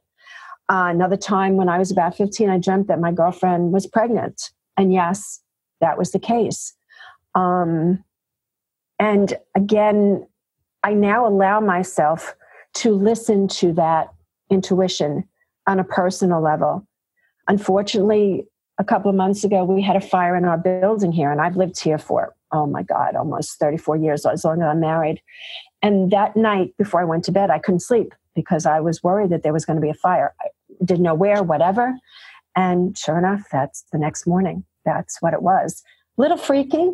Uh, 0.70 0.88
another 0.90 1.18
time 1.18 1.56
when 1.56 1.70
I 1.70 1.80
was 1.80 1.92
about 1.92 2.16
15, 2.16 2.50
I 2.50 2.60
dreamt 2.60 2.88
that 2.88 3.00
my 3.00 3.12
girlfriend 3.12 3.72
was 3.72 3.88
pregnant. 3.88 4.52
And 4.78 4.94
yes, 4.94 5.42
that 5.82 5.98
was 5.98 6.12
the 6.12 6.20
case. 6.20 6.74
Um, 7.34 8.04
and 9.00 9.34
again, 9.56 10.28
I 10.84 10.94
now 10.94 11.28
allow 11.28 11.60
myself 11.60 12.36
to 12.76 12.92
listen 12.92 13.48
to 13.48 13.74
that 13.74 14.14
intuition 14.50 15.28
on 15.68 15.80
a 15.80 15.84
personal 15.84 16.42
level. 16.42 16.88
Unfortunately, 17.48 18.46
a 18.80 18.84
couple 18.84 19.10
of 19.10 19.16
months 19.16 19.44
ago, 19.44 19.64
we 19.64 19.82
had 19.82 19.96
a 19.96 20.02
fire 20.02 20.36
in 20.36 20.46
our 20.46 20.58
building 20.58 21.12
here, 21.12 21.32
and 21.32 21.42
I've 21.42 21.58
lived 21.58 21.80
here 21.80 21.98
for, 21.98 22.34
oh 22.52 22.66
my 22.66 22.84
God, 22.84 23.16
almost 23.16 23.60
34 23.60 23.98
years, 23.98 24.26
as 24.26 24.46
long 24.46 24.62
as 24.62 24.68
I'm 24.68 24.80
married. 24.80 25.22
And 25.82 26.12
that 26.12 26.36
night 26.36 26.74
before 26.78 27.02
I 27.02 27.06
went 27.06 27.24
to 27.26 27.32
bed, 27.32 27.50
I 27.50 27.60
couldn't 27.60 27.82
sleep 27.82 28.14
because 28.36 28.66
I 28.66 28.80
was 28.80 29.04
worried 29.04 29.32
that 29.32 29.44
there 29.44 29.54
was 29.54 29.66
going 29.66 29.76
to 29.76 29.82
be 29.82 29.90
a 29.90 29.96
fire. 29.96 30.34
I 30.42 30.48
didn't 30.84 31.04
know 31.04 31.14
where, 31.14 31.44
whatever. 31.44 31.94
And 32.56 32.98
sure 32.98 33.18
enough, 33.18 33.44
that's 33.52 33.84
the 33.92 33.98
next 33.98 34.26
morning. 34.26 34.64
That's 34.86 35.22
what 35.22 35.34
it 35.34 35.42
was. 35.42 35.84
Little 36.18 36.38
freaky. 36.38 36.92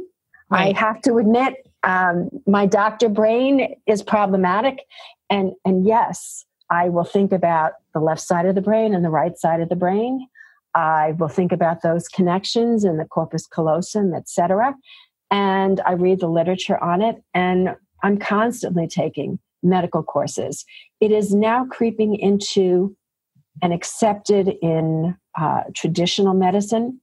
Right. 0.49 0.75
I 0.75 0.80
have 0.80 1.01
to 1.04 1.17
admit, 1.17 1.56
um, 1.84 2.30
my 2.45 2.65
doctor 2.65 3.10
brain 3.10 3.75
is 3.88 4.04
problematic. 4.04 4.86
And, 5.30 5.54
and 5.65 5.86
yes, 5.86 6.44
I 6.69 6.89
will 6.89 7.04
think 7.04 7.32
about 7.32 7.73
the 7.93 7.99
left 7.99 8.21
side 8.21 8.45
of 8.45 8.56
the 8.56 8.62
brain 8.62 8.93
and 8.95 9.06
the 9.06 9.10
right 9.10 9.38
side 9.38 9.62
of 9.62 9.69
the 9.69 9.75
brain. 9.75 10.28
I 10.73 11.13
will 11.19 11.30
think 11.30 11.51
about 11.51 11.82
those 11.82 12.08
connections 12.08 12.84
in 12.84 12.97
the 12.97 13.06
corpus 13.06 13.47
callosum, 13.47 14.13
etc. 14.13 14.75
And 15.32 15.82
I 15.86 15.93
read 15.93 16.19
the 16.19 16.28
literature 16.28 16.82
on 16.84 17.01
it, 17.01 17.23
and 17.34 17.75
I'm 18.04 18.17
constantly 18.17 18.88
taking 18.88 19.39
medical 19.63 20.04
courses. 20.04 20.65
It 20.99 21.12
is 21.12 21.34
now 21.34 21.65
creeping 21.65 22.15
into 22.15 22.95
and 23.62 23.73
accepted 23.73 24.49
in 24.62 25.15
uh, 25.39 25.62
traditional 25.73 26.34
medicine. 26.34 26.99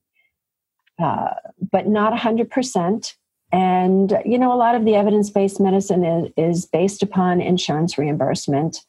uh, 1.01 1.33
but 1.71 1.87
not 1.87 2.13
100%. 2.13 3.13
And, 3.51 4.17
you 4.25 4.37
know, 4.37 4.53
a 4.53 4.57
lot 4.57 4.75
of 4.75 4.85
the 4.85 4.95
evidence 4.95 5.29
based 5.29 5.59
medicine 5.59 6.03
is, 6.03 6.31
is 6.37 6.65
based 6.65 7.03
upon 7.03 7.41
insurance 7.41 7.97
reimbursement 7.97 8.79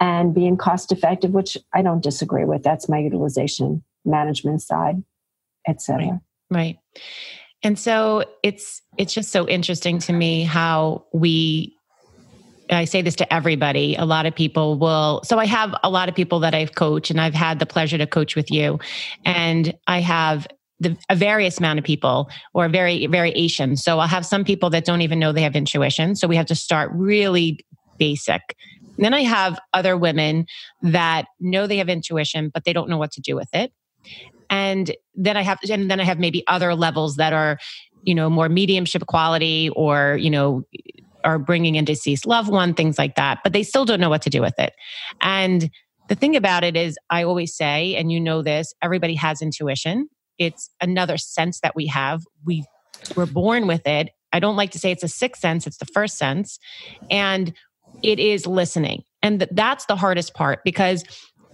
and 0.00 0.34
being 0.34 0.56
cost 0.56 0.92
effective, 0.92 1.32
which 1.32 1.56
I 1.74 1.82
don't 1.82 2.02
disagree 2.02 2.44
with. 2.44 2.62
That's 2.62 2.88
my 2.88 2.98
utilization 2.98 3.82
management 4.04 4.62
side, 4.62 5.02
et 5.66 5.82
cetera. 5.82 6.06
Right. 6.06 6.20
right. 6.50 6.78
And 7.62 7.78
so 7.78 8.24
it's 8.42 8.82
it's 8.96 9.12
just 9.12 9.30
so 9.30 9.48
interesting 9.48 9.98
to 10.00 10.12
me 10.12 10.44
how 10.44 11.06
we 11.12 11.74
I 12.70 12.84
say 12.84 13.02
this 13.02 13.16
to 13.16 13.32
everybody. 13.32 13.96
A 13.96 14.04
lot 14.04 14.26
of 14.26 14.34
people 14.34 14.78
will. 14.78 15.22
So 15.24 15.38
I 15.38 15.46
have 15.46 15.74
a 15.82 15.90
lot 15.90 16.08
of 16.08 16.14
people 16.14 16.40
that 16.40 16.54
I've 16.54 16.74
coached, 16.74 17.10
and 17.10 17.20
I've 17.20 17.34
had 17.34 17.58
the 17.58 17.66
pleasure 17.66 17.98
to 17.98 18.06
coach 18.06 18.36
with 18.36 18.50
you. 18.50 18.78
And 19.24 19.74
I 19.86 20.00
have 20.00 20.46
the, 20.80 20.96
a 21.08 21.16
various 21.16 21.58
amount 21.58 21.78
of 21.78 21.84
people 21.84 22.30
or 22.54 22.68
very 22.68 23.06
variation. 23.06 23.76
So 23.76 23.98
I'll 23.98 24.08
have 24.08 24.24
some 24.24 24.44
people 24.44 24.70
that 24.70 24.84
don't 24.84 25.00
even 25.00 25.18
know 25.18 25.32
they 25.32 25.42
have 25.42 25.56
intuition. 25.56 26.14
So 26.14 26.28
we 26.28 26.36
have 26.36 26.46
to 26.46 26.54
start 26.54 26.90
really 26.94 27.58
basic. 27.98 28.56
And 28.98 29.04
then 29.04 29.14
I 29.14 29.22
have 29.22 29.58
other 29.72 29.96
women 29.96 30.46
that 30.82 31.26
know 31.40 31.66
they 31.66 31.78
have 31.78 31.88
intuition, 31.88 32.50
but 32.52 32.64
they 32.64 32.74
don't 32.74 32.90
know 32.90 32.98
what 32.98 33.12
to 33.12 33.20
do 33.20 33.34
with 33.34 33.48
it. 33.54 33.72
And 34.50 34.94
then 35.14 35.36
I 35.36 35.42
have, 35.42 35.58
and 35.70 35.90
then 35.90 36.00
I 36.00 36.04
have 36.04 36.18
maybe 36.18 36.46
other 36.46 36.74
levels 36.74 37.16
that 37.16 37.32
are, 37.32 37.58
you 38.02 38.14
know, 38.14 38.28
more 38.28 38.48
mediumship 38.48 39.06
quality 39.06 39.70
or, 39.70 40.18
you 40.20 40.30
know, 40.30 40.64
are 41.24 41.38
bringing 41.38 41.74
in 41.74 41.84
deceased 41.84 42.26
loved 42.26 42.50
one, 42.50 42.74
things 42.74 42.98
like 42.98 43.16
that, 43.16 43.40
but 43.42 43.52
they 43.52 43.62
still 43.62 43.84
don't 43.84 44.00
know 44.00 44.10
what 44.10 44.22
to 44.22 44.30
do 44.30 44.40
with 44.40 44.54
it. 44.58 44.72
And 45.20 45.70
the 46.08 46.14
thing 46.14 46.36
about 46.36 46.64
it 46.64 46.76
is, 46.76 46.96
I 47.10 47.24
always 47.24 47.54
say, 47.54 47.96
and 47.96 48.10
you 48.10 48.20
know 48.20 48.42
this, 48.42 48.72
everybody 48.82 49.14
has 49.14 49.42
intuition 49.42 50.08
it's 50.38 50.70
another 50.80 51.18
sense 51.18 51.60
that 51.60 51.74
we 51.74 51.86
have. 51.88 52.22
We 52.44 52.64
we're 53.16 53.26
born 53.26 53.66
with 53.66 53.86
it. 53.86 54.10
I 54.32 54.40
don't 54.40 54.56
like 54.56 54.70
to 54.72 54.78
say 54.78 54.90
it's 54.90 55.02
a 55.02 55.08
sixth 55.08 55.40
sense, 55.40 55.66
it's 55.66 55.78
the 55.78 55.86
first 55.86 56.18
sense. 56.18 56.58
And 57.10 57.52
it 58.02 58.18
is 58.18 58.46
listening. 58.46 59.04
And 59.22 59.46
that's 59.50 59.86
the 59.86 59.96
hardest 59.96 60.34
part 60.34 60.60
because 60.64 61.04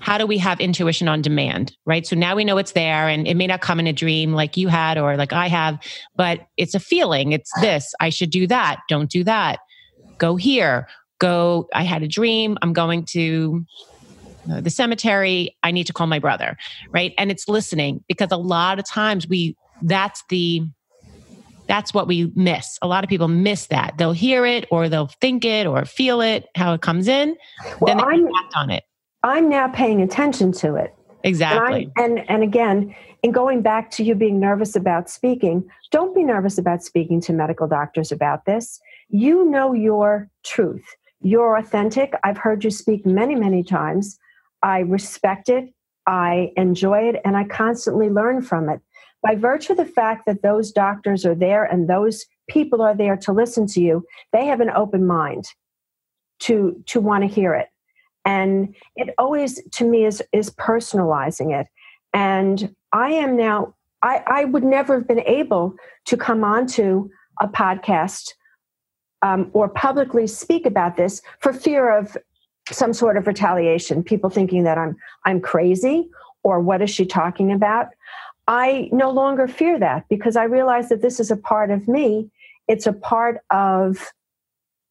how 0.00 0.18
do 0.18 0.26
we 0.26 0.37
have 0.38 0.61
intuition 0.61 1.09
on 1.09 1.22
demand, 1.22 1.74
right? 1.87 2.07
So 2.07 2.14
now 2.14 2.37
we 2.37 2.44
know 2.44 2.59
it's 2.59 2.72
there 2.72 3.09
and 3.09 3.26
it 3.26 3.37
may 3.37 3.46
not 3.46 3.61
come 3.61 3.80
in 3.80 3.87
a 3.87 3.92
dream 3.92 4.33
like 4.33 4.57
you 4.57 4.68
had 4.68 4.98
or 4.98 5.16
like 5.16 5.33
I 5.33 5.48
have, 5.48 5.78
but 6.16 6.46
it's 6.57 6.74
a 6.74 6.80
feeling. 6.80 7.33
It's 7.33 7.50
this, 7.61 7.94
I 8.00 8.11
should 8.11 8.30
do 8.30 8.46
that, 8.48 8.80
don't 8.88 9.11
do 9.11 9.24
that. 9.24 9.61
Go 10.18 10.37
here, 10.37 10.88
go, 11.18 11.68
I 11.74 11.85
had 11.85 12.02
a 12.02 12.09
dream, 12.09 12.59
I'm 12.61 12.72
going 12.72 13.04
to 13.07 13.64
uh, 14.50 14.61
the 14.61 14.68
cemetery 14.68 15.57
i 15.62 15.70
need 15.70 15.87
to 15.87 15.92
call 15.94 16.07
my 16.07 16.18
brother 16.18 16.54
right 16.90 17.14
and 17.16 17.30
it's 17.30 17.48
listening 17.48 18.04
because 18.09 18.30
a 18.30 18.37
lot 18.37 18.78
of 18.78 18.87
times 18.87 19.26
we 19.26 19.57
that's 19.80 20.22
the 20.28 20.61
that's 21.66 21.94
what 21.94 22.07
we 22.07 22.33
miss. 22.35 22.79
A 22.83 22.87
lot 22.87 23.05
of 23.05 23.11
people 23.11 23.29
miss 23.29 23.66
that. 23.66 23.94
They'll 23.98 24.12
hear 24.12 24.44
it 24.44 24.66
or 24.70 24.88
they'll 24.88 25.11
think 25.20 25.44
it 25.44 25.66
or 25.66 25.85
feel 25.85 26.20
it 26.20 26.46
how 26.55 26.74
it 26.74 26.83
comes 26.83 27.09
in 27.09 27.37
well, 27.81 27.87
then 27.87 27.96
they 27.98 28.03
I'm, 28.03 28.27
act 28.27 28.55
on 28.57 28.70
it. 28.70 28.85
I'm 29.22 29.48
now 29.48 29.68
paying 29.68 30.03
attention 30.03 30.53
to 30.53 30.74
it. 30.77 30.94
Exactly. 31.22 31.90
and, 31.96 32.18
and 32.18 32.31
and 32.31 32.42
again 32.42 32.94
in 33.22 33.33
going 33.33 33.62
back 33.62 33.90
to 33.92 34.05
you 34.05 34.14
being 34.14 34.38
nervous 34.38 34.77
about 34.77 35.09
speaking 35.09 35.66
don't 35.90 36.14
be 36.14 36.22
nervous 36.22 36.59
about 36.59 36.83
speaking 36.83 37.20
to 37.22 37.33
medical 37.33 37.66
doctors 37.66 38.12
about 38.12 38.44
this. 38.44 38.79
You 39.09 39.48
know 39.48 39.72
your 39.72 40.29
truth. 40.44 40.85
You're 41.22 41.57
authentic. 41.57 42.12
I've 42.24 42.37
heard 42.37 42.62
you 42.62 42.70
speak 42.70 43.07
many 43.07 43.35
many 43.35 43.62
times. 43.62 44.18
I 44.62 44.81
respect 44.81 45.48
it, 45.48 45.72
I 46.07 46.53
enjoy 46.57 47.09
it, 47.11 47.20
and 47.24 47.37
I 47.37 47.44
constantly 47.44 48.09
learn 48.09 48.42
from 48.42 48.68
it. 48.68 48.81
By 49.24 49.34
virtue 49.34 49.72
of 49.72 49.78
the 49.78 49.84
fact 49.87 50.26
that 50.26 50.42
those 50.42 50.70
doctors 50.70 51.24
are 51.24 51.34
there 51.34 51.64
and 51.64 51.88
those 51.88 52.26
people 52.48 52.82
are 52.82 52.94
there 52.94 53.16
to 53.16 53.32
listen 53.32 53.66
to 53.68 53.80
you, 53.80 54.04
they 54.32 54.44
have 54.46 54.60
an 54.60 54.70
open 54.70 55.06
mind 55.06 55.46
to 56.40 56.82
to 56.87 57.00
want 57.00 57.22
to 57.22 57.28
hear 57.28 57.54
it. 57.54 57.68
And 58.24 58.74
it 58.96 59.14
always 59.18 59.62
to 59.72 59.84
me 59.84 60.04
is 60.04 60.22
is 60.32 60.50
personalizing 60.50 61.58
it. 61.58 61.66
And 62.12 62.74
I 62.92 63.10
am 63.10 63.37
now 63.37 63.74
I, 64.02 64.22
I 64.26 64.44
would 64.44 64.64
never 64.64 64.98
have 64.98 65.08
been 65.08 65.20
able 65.26 65.74
to 66.06 66.16
come 66.16 66.44
onto 66.44 67.08
a 67.40 67.48
podcast 67.48 68.34
um, 69.22 69.50
or 69.54 69.68
publicly 69.68 70.26
speak 70.26 70.66
about 70.66 70.96
this 70.96 71.22
for 71.40 71.52
fear 71.52 71.96
of 71.96 72.16
some 72.70 72.92
sort 72.92 73.16
of 73.16 73.26
retaliation 73.26 74.02
people 74.02 74.30
thinking 74.30 74.64
that 74.64 74.78
i'm 74.78 74.96
i'm 75.26 75.38
crazy 75.40 76.08
or 76.44 76.60
what 76.60 76.80
is 76.80 76.88
she 76.88 77.04
talking 77.04 77.52
about 77.52 77.88
i 78.46 78.88
no 78.92 79.11
longer 79.11 79.46
fear 79.48 79.78
that 79.78 80.04
because 80.09 80.37
i 80.37 80.44
realize 80.44 80.88
that 80.88 81.02
this 81.02 81.20
is 81.20 81.30
a 81.30 81.37
part 81.37 81.70
of 81.70 81.88
me. 81.88 82.30
It's 82.68 82.87
a 82.87 82.92
part 82.92 83.38
of 83.50 84.12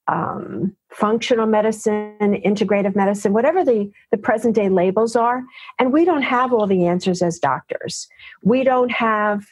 um, 0.08 0.76
functional 0.92 1.46
medicine 1.46 2.18
integrative 2.20 2.96
medicine 2.96 3.32
whatever 3.34 3.64
the 3.64 3.90
the 4.12 4.18
present 4.18 4.54
day 4.54 4.70
labels 4.70 5.16
are. 5.16 5.44
And 5.80 5.94
we 5.94 6.06
don't 6.06 6.24
have 6.24 6.52
all 6.52 6.68
the 6.68 6.86
answers 6.86 7.22
as 7.22 7.40
doctors. 7.40 8.08
We 8.44 8.64
don't 8.64 8.92
have 8.92 9.46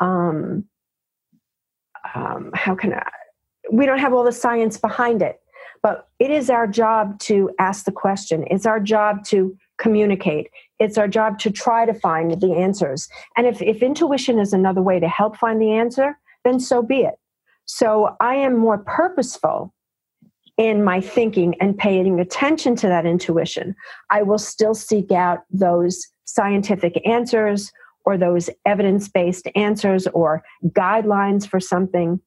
um, 0.00 0.64
um, 2.14 2.50
how 2.54 2.74
can 2.74 2.94
i 2.94 3.10
we 3.70 3.86
don't 3.86 3.98
have 3.98 4.12
all 4.12 4.24
the 4.24 4.32
science 4.32 4.78
behind 4.78 5.22
it. 5.22 5.40
But 5.82 6.08
it 6.18 6.30
is 6.30 6.50
our 6.50 6.66
job 6.66 7.18
to 7.20 7.50
ask 7.58 7.84
the 7.84 7.92
question. 7.92 8.44
It's 8.50 8.66
our 8.66 8.80
job 8.80 9.24
to 9.26 9.56
communicate. 9.80 10.48
It's 10.78 10.98
our 10.98 11.08
job 11.08 11.38
to 11.40 11.50
try 11.50 11.86
to 11.86 11.94
find 11.94 12.40
the 12.40 12.54
answers. 12.54 13.08
And 13.36 13.46
if, 13.46 13.60
if 13.60 13.82
intuition 13.82 14.38
is 14.38 14.52
another 14.52 14.82
way 14.82 15.00
to 15.00 15.08
help 15.08 15.36
find 15.36 15.60
the 15.60 15.72
answer, 15.72 16.16
then 16.44 16.60
so 16.60 16.82
be 16.82 17.02
it. 17.02 17.14
So 17.64 18.16
I 18.20 18.36
am 18.36 18.56
more 18.56 18.78
purposeful 18.78 19.74
in 20.56 20.84
my 20.84 21.00
thinking 21.00 21.54
and 21.60 21.76
paying 21.76 22.20
attention 22.20 22.76
to 22.76 22.88
that 22.88 23.06
intuition. 23.06 23.74
I 24.10 24.22
will 24.22 24.38
still 24.38 24.74
seek 24.74 25.10
out 25.10 25.40
those 25.50 26.06
scientific 26.24 27.00
answers 27.06 27.72
or 28.04 28.18
those 28.18 28.50
evidence 28.66 29.08
based 29.08 29.48
answers 29.54 30.06
or 30.08 30.42
guidelines 30.68 31.48
for 31.48 31.60
something 31.60 32.20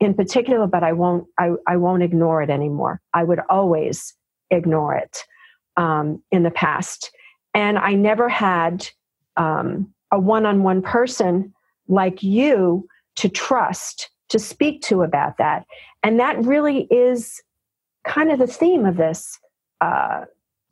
in 0.00 0.14
particular, 0.14 0.66
but 0.66 0.82
I 0.82 0.92
won't 0.92 1.26
I, 1.38 1.52
I 1.66 1.76
won't 1.76 2.02
ignore 2.02 2.42
it 2.42 2.50
anymore. 2.50 3.00
I 3.14 3.24
would 3.24 3.40
always 3.48 4.14
ignore 4.50 4.94
it 4.94 5.24
um, 5.76 6.22
in 6.30 6.42
the 6.42 6.50
past. 6.50 7.10
And 7.54 7.78
I 7.78 7.94
never 7.94 8.28
had 8.28 8.88
um, 9.36 9.92
a 10.10 10.18
one-on-one 10.18 10.82
person 10.82 11.52
like 11.88 12.22
you 12.22 12.86
to 13.16 13.28
trust 13.28 14.10
to 14.28 14.38
speak 14.38 14.80
to 14.82 15.02
about 15.02 15.36
that. 15.38 15.66
And 16.02 16.18
that 16.18 16.42
really 16.42 16.86
is 16.90 17.42
kind 18.04 18.32
of 18.32 18.38
the 18.38 18.46
theme 18.46 18.86
of 18.86 18.96
this 18.96 19.38
uh, 19.80 20.24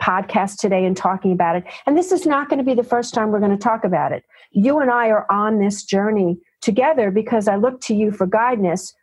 podcast 0.02 0.56
today 0.58 0.84
and 0.84 0.96
talking 0.96 1.32
about 1.32 1.56
it. 1.56 1.64
And 1.86 1.96
this 1.96 2.10
is 2.10 2.24
not 2.24 2.48
going 2.48 2.58
to 2.58 2.64
be 2.64 2.74
the 2.74 2.82
first 2.82 3.12
time 3.12 3.30
we're 3.30 3.38
going 3.38 3.50
to 3.50 3.58
talk 3.58 3.84
about 3.84 4.12
it. 4.12 4.24
You 4.52 4.78
and 4.78 4.90
I 4.90 5.10
are 5.10 5.30
on 5.30 5.58
this 5.58 5.84
journey 5.84 6.38
together 6.62 7.10
because 7.10 7.48
I 7.48 7.56
look 7.56 7.80
to 7.82 7.94
you 7.94 8.10
for 8.10 8.26
guidance 8.26 8.94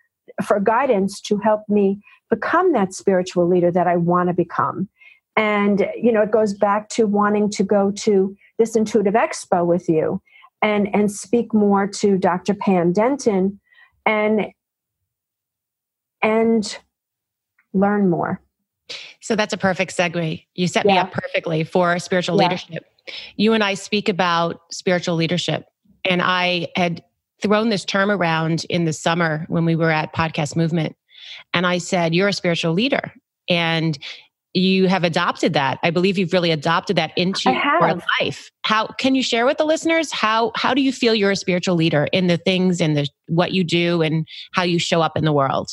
for 0.43 0.59
guidance 0.59 1.21
to 1.21 1.37
help 1.37 1.61
me 1.69 1.99
become 2.29 2.73
that 2.73 2.93
spiritual 2.93 3.47
leader 3.47 3.71
that 3.71 3.87
I 3.87 3.95
want 3.95 4.29
to 4.29 4.33
become. 4.33 4.89
And, 5.37 5.87
you 5.95 6.11
know, 6.11 6.23
it 6.23 6.31
goes 6.31 6.53
back 6.53 6.89
to 6.89 7.05
wanting 7.05 7.49
to 7.51 7.63
go 7.63 7.91
to 7.91 8.35
this 8.57 8.75
intuitive 8.75 9.13
expo 9.13 9.65
with 9.65 9.87
you 9.87 10.19
and, 10.63 10.93
and 10.93 11.11
speak 11.11 11.53
more 11.53 11.87
to 11.87 12.17
Dr. 12.17 12.55
Pam 12.55 12.91
Denton 12.91 13.59
and, 14.05 14.47
and 16.23 16.77
learn 17.73 18.09
more. 18.09 18.41
So 19.21 19.35
that's 19.35 19.53
a 19.53 19.57
perfect 19.57 19.95
segue. 19.95 20.43
You 20.55 20.67
set 20.67 20.85
yeah. 20.85 20.93
me 20.93 20.97
up 20.99 21.11
perfectly 21.11 21.63
for 21.63 21.99
spiritual 21.99 22.41
yeah. 22.41 22.47
leadership. 22.47 22.85
You 23.35 23.53
and 23.53 23.63
I 23.63 23.75
speak 23.75 24.09
about 24.09 24.61
spiritual 24.71 25.15
leadership. 25.15 25.65
And 26.03 26.21
I 26.21 26.69
had 26.75 27.03
thrown 27.41 27.69
this 27.69 27.85
term 27.85 28.09
around 28.09 28.65
in 28.69 28.85
the 28.85 28.93
summer 28.93 29.45
when 29.49 29.65
we 29.65 29.75
were 29.75 29.91
at 29.91 30.15
Podcast 30.15 30.55
Movement. 30.55 30.95
And 31.53 31.67
I 31.67 31.77
said, 31.77 32.15
You're 32.15 32.29
a 32.29 32.33
spiritual 32.33 32.73
leader. 32.73 33.13
And 33.49 33.97
you 34.53 34.87
have 34.87 35.03
adopted 35.03 35.53
that. 35.53 35.79
I 35.83 35.91
believe 35.91 36.17
you've 36.17 36.33
really 36.33 36.51
adopted 36.51 36.95
that 36.95 37.11
into 37.15 37.51
your 37.51 37.99
life. 38.19 38.49
How 38.63 38.87
can 38.87 39.15
you 39.15 39.23
share 39.23 39.45
with 39.45 39.57
the 39.57 39.65
listeners 39.65 40.11
how 40.11 40.51
how 40.55 40.73
do 40.73 40.81
you 40.81 40.91
feel 40.91 41.13
you're 41.13 41.31
a 41.31 41.35
spiritual 41.35 41.75
leader 41.75 42.07
in 42.11 42.27
the 42.27 42.37
things 42.37 42.81
and 42.81 42.97
the 42.97 43.07
what 43.27 43.51
you 43.51 43.63
do 43.63 44.01
and 44.01 44.27
how 44.53 44.63
you 44.63 44.79
show 44.79 45.01
up 45.01 45.17
in 45.17 45.25
the 45.25 45.33
world? 45.33 45.69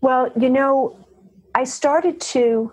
Well, 0.00 0.30
you 0.38 0.50
know, 0.50 0.98
I 1.54 1.64
started 1.64 2.20
to 2.20 2.72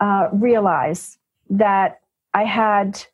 uh, 0.00 0.28
realize 0.32 1.18
that 1.50 2.00
I 2.34 2.44
had 2.44 3.04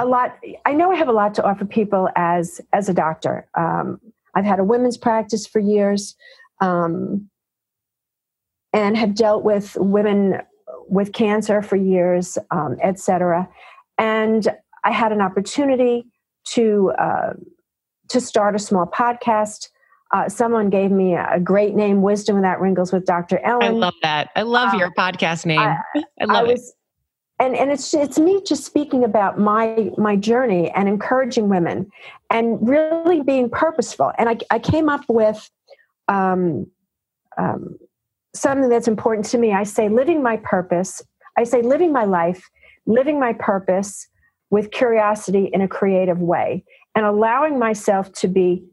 a 0.00 0.06
lot 0.06 0.38
i 0.64 0.72
know 0.72 0.90
i 0.90 0.96
have 0.96 1.08
a 1.08 1.12
lot 1.12 1.34
to 1.34 1.44
offer 1.44 1.64
people 1.64 2.08
as 2.16 2.60
as 2.72 2.88
a 2.88 2.94
doctor 2.94 3.46
um, 3.56 4.00
i've 4.34 4.44
had 4.44 4.58
a 4.58 4.64
women's 4.64 4.96
practice 4.96 5.46
for 5.46 5.58
years 5.58 6.16
um, 6.62 7.29
and 8.72 8.96
have 8.96 9.14
dealt 9.14 9.44
with 9.44 9.76
women 9.80 10.40
with 10.88 11.12
cancer 11.12 11.62
for 11.62 11.76
years 11.76 12.38
um, 12.50 12.76
etc 12.82 13.48
and 13.98 14.48
i 14.84 14.90
had 14.90 15.12
an 15.12 15.20
opportunity 15.20 16.06
to 16.44 16.90
uh, 16.98 17.32
to 18.10 18.20
start 18.20 18.54
a 18.54 18.58
small 18.58 18.86
podcast. 18.86 19.68
Uh, 20.12 20.28
someone 20.28 20.70
gave 20.70 20.90
me 20.90 21.14
a 21.14 21.38
great 21.38 21.74
name, 21.74 22.02
Wisdom 22.02 22.36
Without 22.36 22.60
Wrinkles 22.60 22.92
with 22.92 23.06
Dr. 23.06 23.38
Ellen. 23.38 23.62
I 23.62 23.68
love 23.68 23.94
that. 24.02 24.30
I 24.34 24.42
love 24.42 24.74
um, 24.74 24.80
your 24.80 24.90
podcast 24.90 25.46
name. 25.46 25.60
I, 25.60 25.78
I 26.20 26.24
love 26.24 26.36
I 26.36 26.42
was, 26.42 26.68
it. 26.68 26.74
And, 27.38 27.56
and 27.56 27.70
it's 27.70 27.94
it's 27.94 28.18
me 28.18 28.42
just 28.44 28.66
speaking 28.66 29.02
about 29.02 29.38
my 29.38 29.90
my 29.96 30.14
journey 30.14 30.70
and 30.72 30.88
encouraging 30.88 31.48
women 31.48 31.90
and 32.28 32.68
really 32.68 33.22
being 33.22 33.48
purposeful. 33.48 34.12
And 34.18 34.28
I, 34.28 34.36
I 34.50 34.58
came 34.58 34.90
up 34.90 35.04
with 35.08 35.48
um, 36.08 36.66
um, 37.38 37.78
something 38.34 38.68
that's 38.68 38.88
important 38.88 39.26
to 39.26 39.38
me. 39.38 39.52
I 39.52 39.64
say 39.64 39.88
living 39.88 40.22
my 40.22 40.36
purpose. 40.38 41.02
I 41.38 41.44
say 41.44 41.62
living 41.62 41.92
my 41.92 42.04
life, 42.04 42.48
living 42.86 43.18
my 43.18 43.32
purpose 43.32 44.06
with 44.50 44.70
curiosity 44.70 45.50
in 45.52 45.60
a 45.60 45.68
creative 45.68 46.20
way, 46.20 46.64
and 46.94 47.06
allowing 47.06 47.58
myself 47.58 48.12
to 48.12 48.28
be 48.28 48.64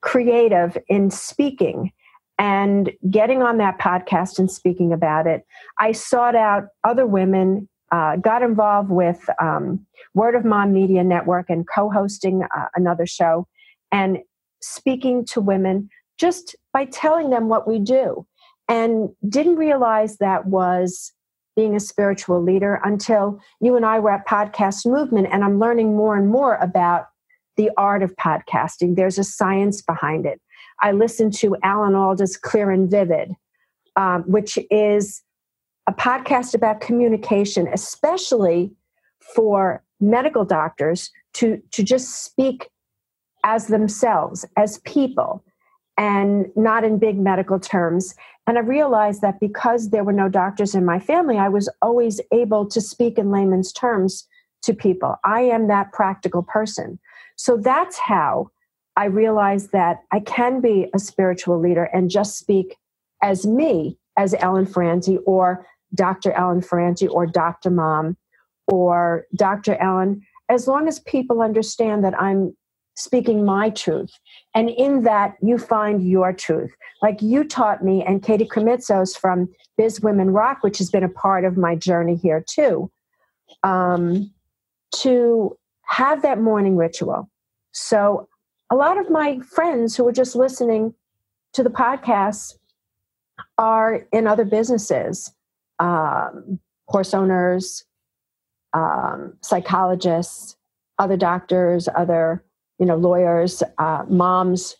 creative 0.00 0.76
in 0.88 1.10
speaking 1.10 1.92
and 2.38 2.90
getting 3.10 3.42
on 3.42 3.58
that 3.58 3.78
podcast 3.78 4.38
and 4.38 4.50
speaking 4.50 4.92
about 4.92 5.26
it. 5.26 5.44
I 5.78 5.92
sought 5.92 6.34
out 6.34 6.68
other 6.84 7.06
women, 7.06 7.68
uh, 7.92 8.16
got 8.16 8.42
involved 8.42 8.90
with 8.90 9.28
um, 9.40 9.86
Word 10.14 10.34
of 10.34 10.44
Mom 10.44 10.72
Media 10.72 11.04
Network 11.04 11.50
and 11.50 11.68
co 11.68 11.90
hosting 11.90 12.42
uh, 12.42 12.66
another 12.74 13.06
show 13.06 13.46
and 13.92 14.18
speaking 14.62 15.24
to 15.26 15.40
women 15.40 15.90
just 16.18 16.56
by 16.72 16.86
telling 16.86 17.30
them 17.30 17.48
what 17.48 17.68
we 17.68 17.78
do. 17.78 18.26
And 18.70 19.10
didn't 19.28 19.56
realize 19.56 20.16
that 20.18 20.46
was 20.46 21.12
being 21.56 21.74
a 21.74 21.80
spiritual 21.80 22.40
leader 22.40 22.80
until 22.84 23.40
you 23.60 23.74
and 23.74 23.84
I 23.84 23.98
were 23.98 24.12
at 24.12 24.26
Podcast 24.26 24.86
Movement, 24.86 25.26
and 25.30 25.44
I'm 25.44 25.58
learning 25.58 25.96
more 25.96 26.16
and 26.16 26.28
more 26.28 26.54
about 26.54 27.08
the 27.56 27.70
art 27.76 28.02
of 28.02 28.14
podcasting. 28.14 28.94
There's 28.94 29.18
a 29.18 29.24
science 29.24 29.82
behind 29.82 30.24
it. 30.24 30.40
I 30.80 30.92
listened 30.92 31.34
to 31.34 31.56
Alan 31.64 31.94
Alda's 31.94 32.36
Clear 32.36 32.70
and 32.70 32.88
Vivid, 32.88 33.32
um, 33.96 34.22
which 34.22 34.56
is 34.70 35.20
a 35.88 35.92
podcast 35.92 36.54
about 36.54 36.80
communication, 36.80 37.66
especially 37.72 38.72
for 39.34 39.82
medical 40.00 40.44
doctors 40.44 41.10
to, 41.34 41.60
to 41.72 41.82
just 41.82 42.24
speak 42.24 42.68
as 43.44 43.66
themselves, 43.66 44.46
as 44.56 44.78
people, 44.78 45.44
and 45.98 46.46
not 46.56 46.84
in 46.84 46.98
big 46.98 47.18
medical 47.18 47.58
terms. 47.58 48.14
And 48.50 48.58
I 48.58 48.62
realized 48.62 49.22
that 49.22 49.38
because 49.38 49.90
there 49.90 50.02
were 50.02 50.12
no 50.12 50.28
doctors 50.28 50.74
in 50.74 50.84
my 50.84 50.98
family, 50.98 51.38
I 51.38 51.48
was 51.48 51.68
always 51.82 52.20
able 52.32 52.68
to 52.70 52.80
speak 52.80 53.16
in 53.16 53.30
layman's 53.30 53.72
terms 53.72 54.26
to 54.64 54.74
people. 54.74 55.14
I 55.24 55.42
am 55.42 55.68
that 55.68 55.92
practical 55.92 56.42
person. 56.42 56.98
So 57.36 57.56
that's 57.56 57.96
how 57.96 58.50
I 58.96 59.04
realized 59.04 59.70
that 59.70 59.98
I 60.10 60.18
can 60.18 60.60
be 60.60 60.90
a 60.92 60.98
spiritual 60.98 61.60
leader 61.60 61.84
and 61.92 62.10
just 62.10 62.38
speak 62.38 62.74
as 63.22 63.46
me, 63.46 63.96
as 64.18 64.34
Ellen 64.40 64.66
Ferranti 64.66 65.18
or 65.26 65.64
Dr. 65.94 66.32
Ellen 66.32 66.60
Ferranti 66.60 67.08
or 67.08 67.26
Dr. 67.26 67.70
Mom 67.70 68.16
or 68.66 69.26
Dr. 69.36 69.76
Ellen, 69.76 70.22
as 70.48 70.66
long 70.66 70.88
as 70.88 70.98
people 70.98 71.40
understand 71.40 72.02
that 72.02 72.20
I'm 72.20 72.56
speaking 73.00 73.44
my 73.44 73.70
truth. 73.70 74.12
And 74.54 74.68
in 74.70 75.02
that, 75.02 75.36
you 75.40 75.58
find 75.58 76.06
your 76.06 76.32
truth. 76.32 76.70
Like 77.02 77.22
you 77.22 77.44
taught 77.44 77.82
me, 77.84 78.04
and 78.04 78.22
Katie 78.22 78.46
Krimitsos 78.46 79.18
from 79.18 79.48
Biz 79.76 80.00
Women 80.00 80.30
Rock, 80.30 80.62
which 80.62 80.78
has 80.78 80.90
been 80.90 81.04
a 81.04 81.08
part 81.08 81.44
of 81.44 81.56
my 81.56 81.74
journey 81.74 82.16
here 82.16 82.44
too, 82.48 82.90
um, 83.62 84.30
to 84.96 85.56
have 85.84 86.22
that 86.22 86.40
morning 86.40 86.76
ritual. 86.76 87.28
So, 87.72 88.28
a 88.72 88.76
lot 88.76 88.98
of 88.98 89.10
my 89.10 89.40
friends 89.40 89.96
who 89.96 90.06
are 90.06 90.12
just 90.12 90.36
listening 90.36 90.94
to 91.54 91.62
the 91.64 91.70
podcast 91.70 92.54
are 93.58 94.06
in 94.12 94.26
other 94.28 94.44
businesses, 94.44 95.32
um, 95.80 96.60
horse 96.86 97.14
owners, 97.14 97.84
um, 98.72 99.34
psychologists, 99.40 100.56
other 100.98 101.16
doctors, 101.16 101.88
other 101.96 102.44
you 102.80 102.86
know 102.86 102.96
lawyers, 102.96 103.62
uh, 103.78 104.04
moms, 104.08 104.74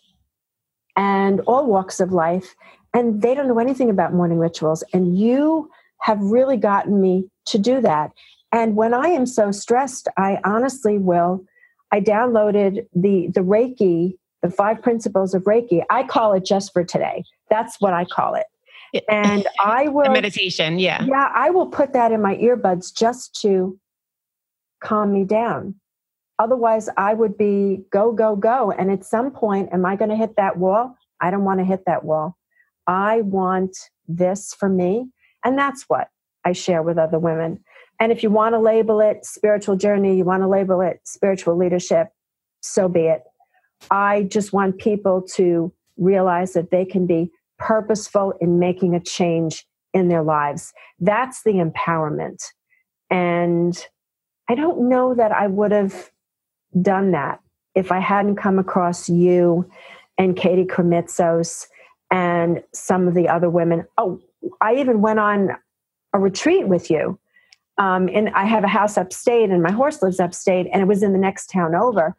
and 0.97 1.39
all 1.41 1.67
walks 1.67 2.01
of 2.01 2.11
life, 2.11 2.55
and 2.93 3.21
they 3.21 3.33
don't 3.33 3.47
know 3.47 3.59
anything 3.59 3.89
about 3.89 4.13
morning 4.13 4.39
rituals. 4.39 4.83
And 4.91 5.17
you 5.17 5.69
have 6.01 6.19
really 6.19 6.57
gotten 6.57 6.99
me 6.99 7.29
to 7.45 7.57
do 7.57 7.79
that. 7.81 8.11
And 8.51 8.75
when 8.75 8.93
I 8.93 9.07
am 9.07 9.25
so 9.25 9.51
stressed, 9.51 10.09
I 10.17 10.39
honestly 10.43 10.97
will. 10.97 11.45
I 11.93 12.01
downloaded 12.01 12.87
the 12.93 13.27
the 13.33 13.41
Reiki, 13.41 14.17
the 14.41 14.49
five 14.49 14.81
principles 14.81 15.33
of 15.33 15.43
Reiki. 15.43 15.83
I 15.89 16.03
call 16.03 16.33
it 16.33 16.43
just 16.43 16.73
for 16.73 16.83
today. 16.83 17.23
That's 17.49 17.79
what 17.79 17.93
I 17.93 18.05
call 18.05 18.35
it. 18.35 18.47
And 19.09 19.47
I 19.63 19.87
will 19.89 20.03
the 20.03 20.09
meditation, 20.09 20.79
yeah. 20.79 21.03
Yeah, 21.03 21.29
I 21.33 21.51
will 21.51 21.67
put 21.67 21.93
that 21.93 22.11
in 22.11 22.21
my 22.21 22.35
earbuds 22.35 22.93
just 22.93 23.39
to 23.41 23.79
calm 24.81 25.13
me 25.13 25.23
down. 25.23 25.75
Otherwise, 26.41 26.89
I 26.97 27.13
would 27.13 27.37
be 27.37 27.83
go, 27.91 28.11
go, 28.11 28.35
go. 28.35 28.71
And 28.71 28.89
at 28.89 29.05
some 29.05 29.29
point, 29.29 29.69
am 29.71 29.85
I 29.85 29.95
going 29.95 30.09
to 30.09 30.15
hit 30.15 30.37
that 30.37 30.57
wall? 30.57 30.97
I 31.19 31.29
don't 31.29 31.43
want 31.43 31.59
to 31.59 31.63
hit 31.63 31.83
that 31.85 32.03
wall. 32.03 32.35
I 32.87 33.21
want 33.21 33.77
this 34.07 34.55
for 34.59 34.67
me. 34.67 35.11
And 35.45 35.55
that's 35.55 35.83
what 35.87 36.07
I 36.43 36.53
share 36.53 36.81
with 36.81 36.97
other 36.97 37.19
women. 37.19 37.63
And 37.99 38.11
if 38.11 38.23
you 38.23 38.31
want 38.31 38.53
to 38.53 38.59
label 38.59 39.01
it 39.01 39.23
spiritual 39.23 39.75
journey, 39.75 40.17
you 40.17 40.25
want 40.25 40.41
to 40.41 40.47
label 40.47 40.81
it 40.81 41.01
spiritual 41.05 41.55
leadership, 41.55 42.07
so 42.59 42.89
be 42.89 43.01
it. 43.01 43.21
I 43.91 44.23
just 44.23 44.51
want 44.51 44.79
people 44.79 45.21
to 45.35 45.71
realize 45.97 46.53
that 46.53 46.71
they 46.71 46.85
can 46.85 47.05
be 47.05 47.29
purposeful 47.59 48.33
in 48.41 48.57
making 48.57 48.95
a 48.95 48.99
change 48.99 49.63
in 49.93 50.07
their 50.07 50.23
lives. 50.23 50.73
That's 50.99 51.43
the 51.43 51.53
empowerment. 51.53 52.43
And 53.11 53.77
I 54.49 54.55
don't 54.55 54.89
know 54.89 55.13
that 55.13 55.31
I 55.31 55.45
would 55.45 55.71
have 55.71 56.09
done 56.79 57.11
that 57.11 57.39
if 57.75 57.91
I 57.91 57.99
hadn't 57.99 58.35
come 58.35 58.59
across 58.59 59.09
you 59.09 59.69
and 60.17 60.35
Katie 60.35 60.65
Krimitsos 60.65 61.67
and 62.11 62.61
some 62.73 63.07
of 63.07 63.13
the 63.13 63.27
other 63.27 63.49
women. 63.49 63.85
Oh, 63.97 64.21
I 64.59 64.75
even 64.75 65.01
went 65.01 65.19
on 65.19 65.49
a 66.13 66.19
retreat 66.19 66.67
with 66.67 66.91
you 66.91 67.17
um, 67.77 68.09
and 68.13 68.29
I 68.29 68.45
have 68.45 68.63
a 68.63 68.67
house 68.67 68.97
upstate, 68.97 69.49
and 69.49 69.63
my 69.63 69.71
horse 69.71 70.01
lives 70.03 70.19
upstate, 70.19 70.67
and 70.71 70.83
it 70.83 70.85
was 70.85 71.01
in 71.01 71.13
the 71.13 71.17
next 71.17 71.47
town 71.47 71.73
over. 71.73 72.15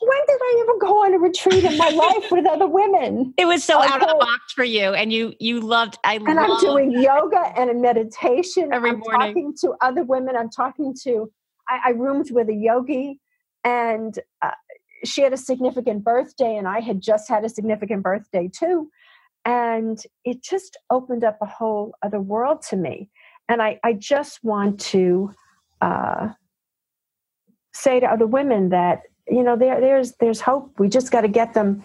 When 0.00 0.18
did 0.26 0.38
I 0.40 0.64
ever 0.64 0.78
go 0.80 1.04
on 1.04 1.14
a 1.14 1.18
retreat 1.18 1.62
in 1.62 1.76
my 1.76 1.88
life 1.90 2.32
with 2.32 2.46
other 2.46 2.66
women? 2.66 3.34
It 3.36 3.44
was 3.44 3.62
so 3.62 3.78
I 3.78 3.86
out 3.86 4.02
of 4.02 4.08
the 4.08 4.16
box 4.18 4.52
for 4.52 4.64
you, 4.64 4.92
and 4.94 5.12
you 5.12 5.34
you 5.38 5.60
loved. 5.60 5.98
I 6.04 6.14
and 6.14 6.26
loved 6.26 6.38
I'm 6.38 6.58
doing 6.60 6.90
yoga 6.90 7.52
and 7.56 7.70
a 7.70 7.74
meditation 7.74 8.72
every 8.72 8.90
I'm 8.90 8.98
morning. 8.98 9.20
Talking 9.20 9.54
to 9.60 9.74
other 9.80 10.02
women, 10.02 10.36
I'm 10.36 10.50
talking 10.50 10.96
to. 11.04 11.30
I, 11.68 11.80
I 11.86 11.90
roomed 11.90 12.32
with 12.32 12.48
a 12.48 12.54
yogi, 12.54 13.20
and 13.64 14.18
uh, 14.42 14.52
she 15.04 15.22
had 15.22 15.32
a 15.32 15.38
significant 15.38 16.04
birthday, 16.04 16.56
and 16.56 16.68
I 16.68 16.80
had 16.80 17.00
just 17.00 17.28
had 17.28 17.44
a 17.44 17.48
significant 17.48 18.02
birthday 18.02 18.48
too, 18.52 18.90
and 19.44 20.02
it 20.24 20.42
just 20.42 20.76
opened 20.90 21.24
up 21.24 21.38
a 21.40 21.46
whole 21.46 21.94
other 22.02 22.20
world 22.20 22.62
to 22.70 22.76
me 22.76 23.10
and 23.50 23.60
I, 23.60 23.80
I 23.82 23.94
just 23.94 24.44
want 24.44 24.78
to 24.92 25.34
uh, 25.80 26.28
say 27.74 27.98
to 27.98 28.06
other 28.06 28.26
women 28.26 28.68
that 28.68 29.02
you 29.28 29.42
know 29.42 29.56
there 29.56 29.80
there's 29.80 30.12
there's 30.20 30.40
hope. 30.40 30.78
We 30.78 30.88
just 30.88 31.10
got 31.10 31.22
to 31.22 31.28
get 31.28 31.52
them. 31.52 31.84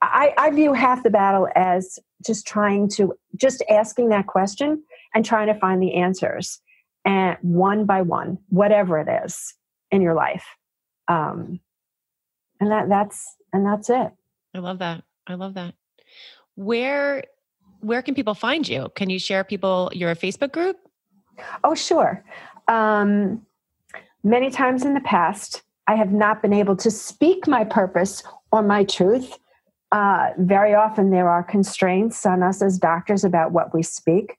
I, 0.00 0.32
I 0.36 0.50
view 0.50 0.72
half 0.72 1.02
the 1.02 1.10
battle 1.10 1.48
as 1.54 1.98
just 2.24 2.46
trying 2.46 2.88
to 2.90 3.12
just 3.36 3.62
asking 3.68 4.08
that 4.08 4.26
question 4.26 4.82
and 5.14 5.24
trying 5.24 5.48
to 5.48 5.54
find 5.60 5.82
the 5.82 5.94
answers 5.94 6.60
and 7.04 7.36
one 7.42 7.84
by 7.84 8.00
one, 8.00 8.38
whatever 8.48 8.98
it 8.98 9.08
is 9.24 9.54
in 9.92 10.02
your 10.02 10.14
life. 10.14 10.44
Um, 11.06 11.60
and 12.58 12.70
that 12.70 12.88
that's 12.88 13.36
and 13.52 13.64
that's 13.64 13.90
it. 13.90 14.10
I 14.54 14.58
love 14.58 14.78
that. 14.78 15.04
I 15.26 15.34
love 15.34 15.54
that. 15.54 15.74
Where 16.56 17.24
where 17.80 18.02
can 18.02 18.14
people 18.14 18.34
find 18.34 18.66
you? 18.66 18.88
Can 18.94 19.10
you 19.10 19.18
share 19.18 19.44
people 19.44 19.90
your 19.94 20.14
Facebook 20.14 20.52
group? 20.52 20.76
Oh, 21.64 21.74
sure. 21.74 22.24
Um, 22.68 23.42
many 24.22 24.50
times 24.50 24.84
in 24.84 24.94
the 24.94 25.00
past, 25.00 25.62
I 25.88 25.96
have 25.96 26.12
not 26.12 26.42
been 26.42 26.52
able 26.52 26.76
to 26.76 26.90
speak 26.90 27.48
my 27.48 27.64
purpose 27.64 28.22
or 28.52 28.62
my 28.62 28.84
truth. 28.84 29.36
Uh, 29.90 30.30
very 30.38 30.74
often, 30.74 31.10
there 31.10 31.28
are 31.28 31.42
constraints 31.42 32.24
on 32.24 32.42
us 32.42 32.62
as 32.62 32.78
doctors 32.78 33.24
about 33.24 33.50
what 33.52 33.74
we 33.74 33.82
speak 33.82 34.38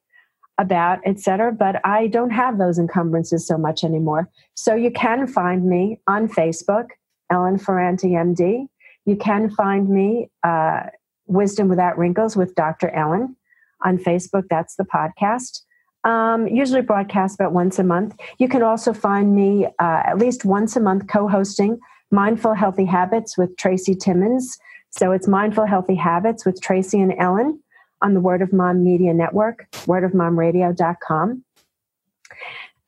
about, 0.58 1.00
etc. 1.06 1.52
But 1.52 1.82
I 1.86 2.08
don't 2.08 2.30
have 2.30 2.58
those 2.58 2.78
encumbrances 2.78 3.48
so 3.48 3.58
much 3.58 3.84
anymore. 3.84 4.30
So 4.56 4.76
you 4.76 4.92
can 4.92 5.28
find 5.28 5.66
me 5.66 6.00
on 6.08 6.28
Facebook, 6.28 6.88
Ellen 7.32 7.58
Ferranti 7.58 8.12
MD. 8.12 8.68
You 9.06 9.16
can 9.16 9.50
find 9.50 9.90
me 9.90 10.30
uh, 10.44 10.84
Wisdom 11.26 11.70
Without 11.70 11.98
Wrinkles 11.98 12.36
with 12.36 12.56
Dr. 12.56 12.90
Ellen 12.90 13.36
on 13.84 13.98
Facebook. 13.98 14.44
That's 14.50 14.76
the 14.76 14.86
podcast. 14.86 15.62
Um, 16.04 16.48
usually 16.48 16.82
broadcast 16.82 17.36
about 17.36 17.54
once 17.54 17.80
a 17.80 17.84
month. 17.84 18.16
You 18.38 18.50
can 18.50 18.62
also 18.62 18.94
find 18.94 19.36
me 19.36 19.66
uh, 19.66 20.04
at 20.06 20.18
least 20.18 20.44
once 20.44 20.76
a 20.76 20.82
month 20.82 21.08
co 21.08 21.28
hosting 21.28 21.80
Mindful 22.12 22.54
Healthy 22.54 22.86
Habits 22.86 23.38
with 23.38 23.56
Traci 23.56 24.00
Timmons. 24.00 24.58
So 24.92 25.12
it's 25.12 25.28
Mindful 25.28 25.66
Healthy 25.66 25.96
Habits 25.96 26.46
with 26.46 26.62
Traci 26.62 27.02
and 27.02 27.14
Ellen 27.18 27.63
on 28.04 28.14
the 28.14 28.20
Word 28.20 28.42
of 28.42 28.54
Mom 28.54 28.84
Media 28.84 29.14
Network, 29.14 29.66
wordofmomradio.com. 29.72 31.44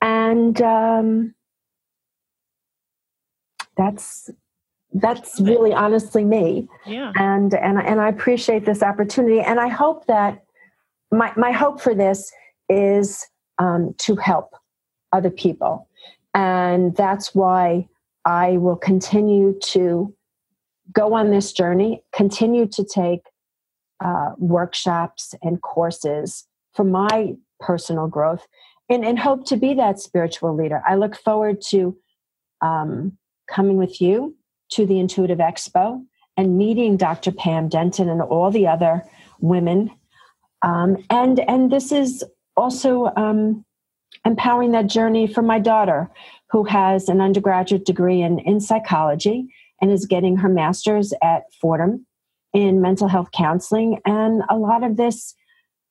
And 0.01 0.61
um, 0.61 1.33
that's 3.77 4.29
that's 4.93 5.39
really 5.39 5.73
honestly 5.73 6.23
me. 6.23 6.67
Yeah. 6.85 7.11
And 7.15 7.53
and 7.53 7.79
and 7.79 7.99
I 7.99 8.09
appreciate 8.09 8.65
this 8.65 8.83
opportunity. 8.83 9.39
And 9.39 9.59
I 9.59 9.67
hope 9.67 10.05
that 10.07 10.43
my 11.11 11.33
my 11.35 11.51
hope 11.51 11.81
for 11.81 11.95
this 11.95 12.31
is 12.69 13.25
um, 13.57 13.95
to 13.99 14.15
help 14.15 14.51
other 15.11 15.29
people, 15.29 15.87
and 16.33 16.95
that's 16.95 17.33
why 17.33 17.87
I 18.25 18.57
will 18.57 18.75
continue 18.75 19.57
to 19.67 20.13
go 20.91 21.13
on 21.13 21.31
this 21.31 21.51
journey, 21.51 22.03
continue 22.13 22.67
to 22.67 22.83
take 22.83 23.21
uh, 24.03 24.31
workshops 24.37 25.33
and 25.41 25.61
courses 25.61 26.47
for 26.73 26.83
my 26.83 27.35
personal 27.59 28.07
growth, 28.07 28.45
and, 28.89 29.05
and 29.05 29.17
hope 29.17 29.45
to 29.45 29.57
be 29.57 29.73
that 29.73 29.99
spiritual 29.99 30.55
leader. 30.55 30.81
I 30.87 30.95
look 30.95 31.15
forward 31.15 31.61
to 31.69 31.97
um, 32.61 33.17
coming 33.49 33.77
with 33.77 34.01
you 34.01 34.35
to 34.71 34.85
the 34.85 34.99
Intuitive 34.99 35.39
Expo 35.39 36.03
and 36.37 36.57
meeting 36.57 36.97
Dr. 36.97 37.31
Pam 37.31 37.69
Denton 37.69 38.09
and 38.09 38.21
all 38.21 38.51
the 38.51 38.67
other 38.67 39.03
women. 39.39 39.91
Um, 40.61 40.97
and 41.09 41.39
and 41.41 41.71
this 41.71 41.91
is 41.91 42.23
also 42.57 43.11
um, 43.15 43.63
empowering 44.25 44.71
that 44.71 44.87
journey 44.87 45.27
for 45.27 45.41
my 45.41 45.59
daughter, 45.59 46.09
who 46.49 46.63
has 46.63 47.09
an 47.09 47.21
undergraduate 47.21 47.85
degree 47.85 48.21
in, 48.21 48.39
in 48.39 48.59
psychology 48.59 49.47
and 49.81 49.91
is 49.91 50.05
getting 50.05 50.37
her 50.37 50.49
master's 50.49 51.13
at 51.21 51.43
Fordham 51.61 52.05
in 52.55 52.81
mental 52.81 53.09
health 53.09 53.29
counseling. 53.31 53.99
And 54.05 54.41
a 54.49 54.55
lot 54.55 54.83
of 54.83 54.95
this 54.95 55.35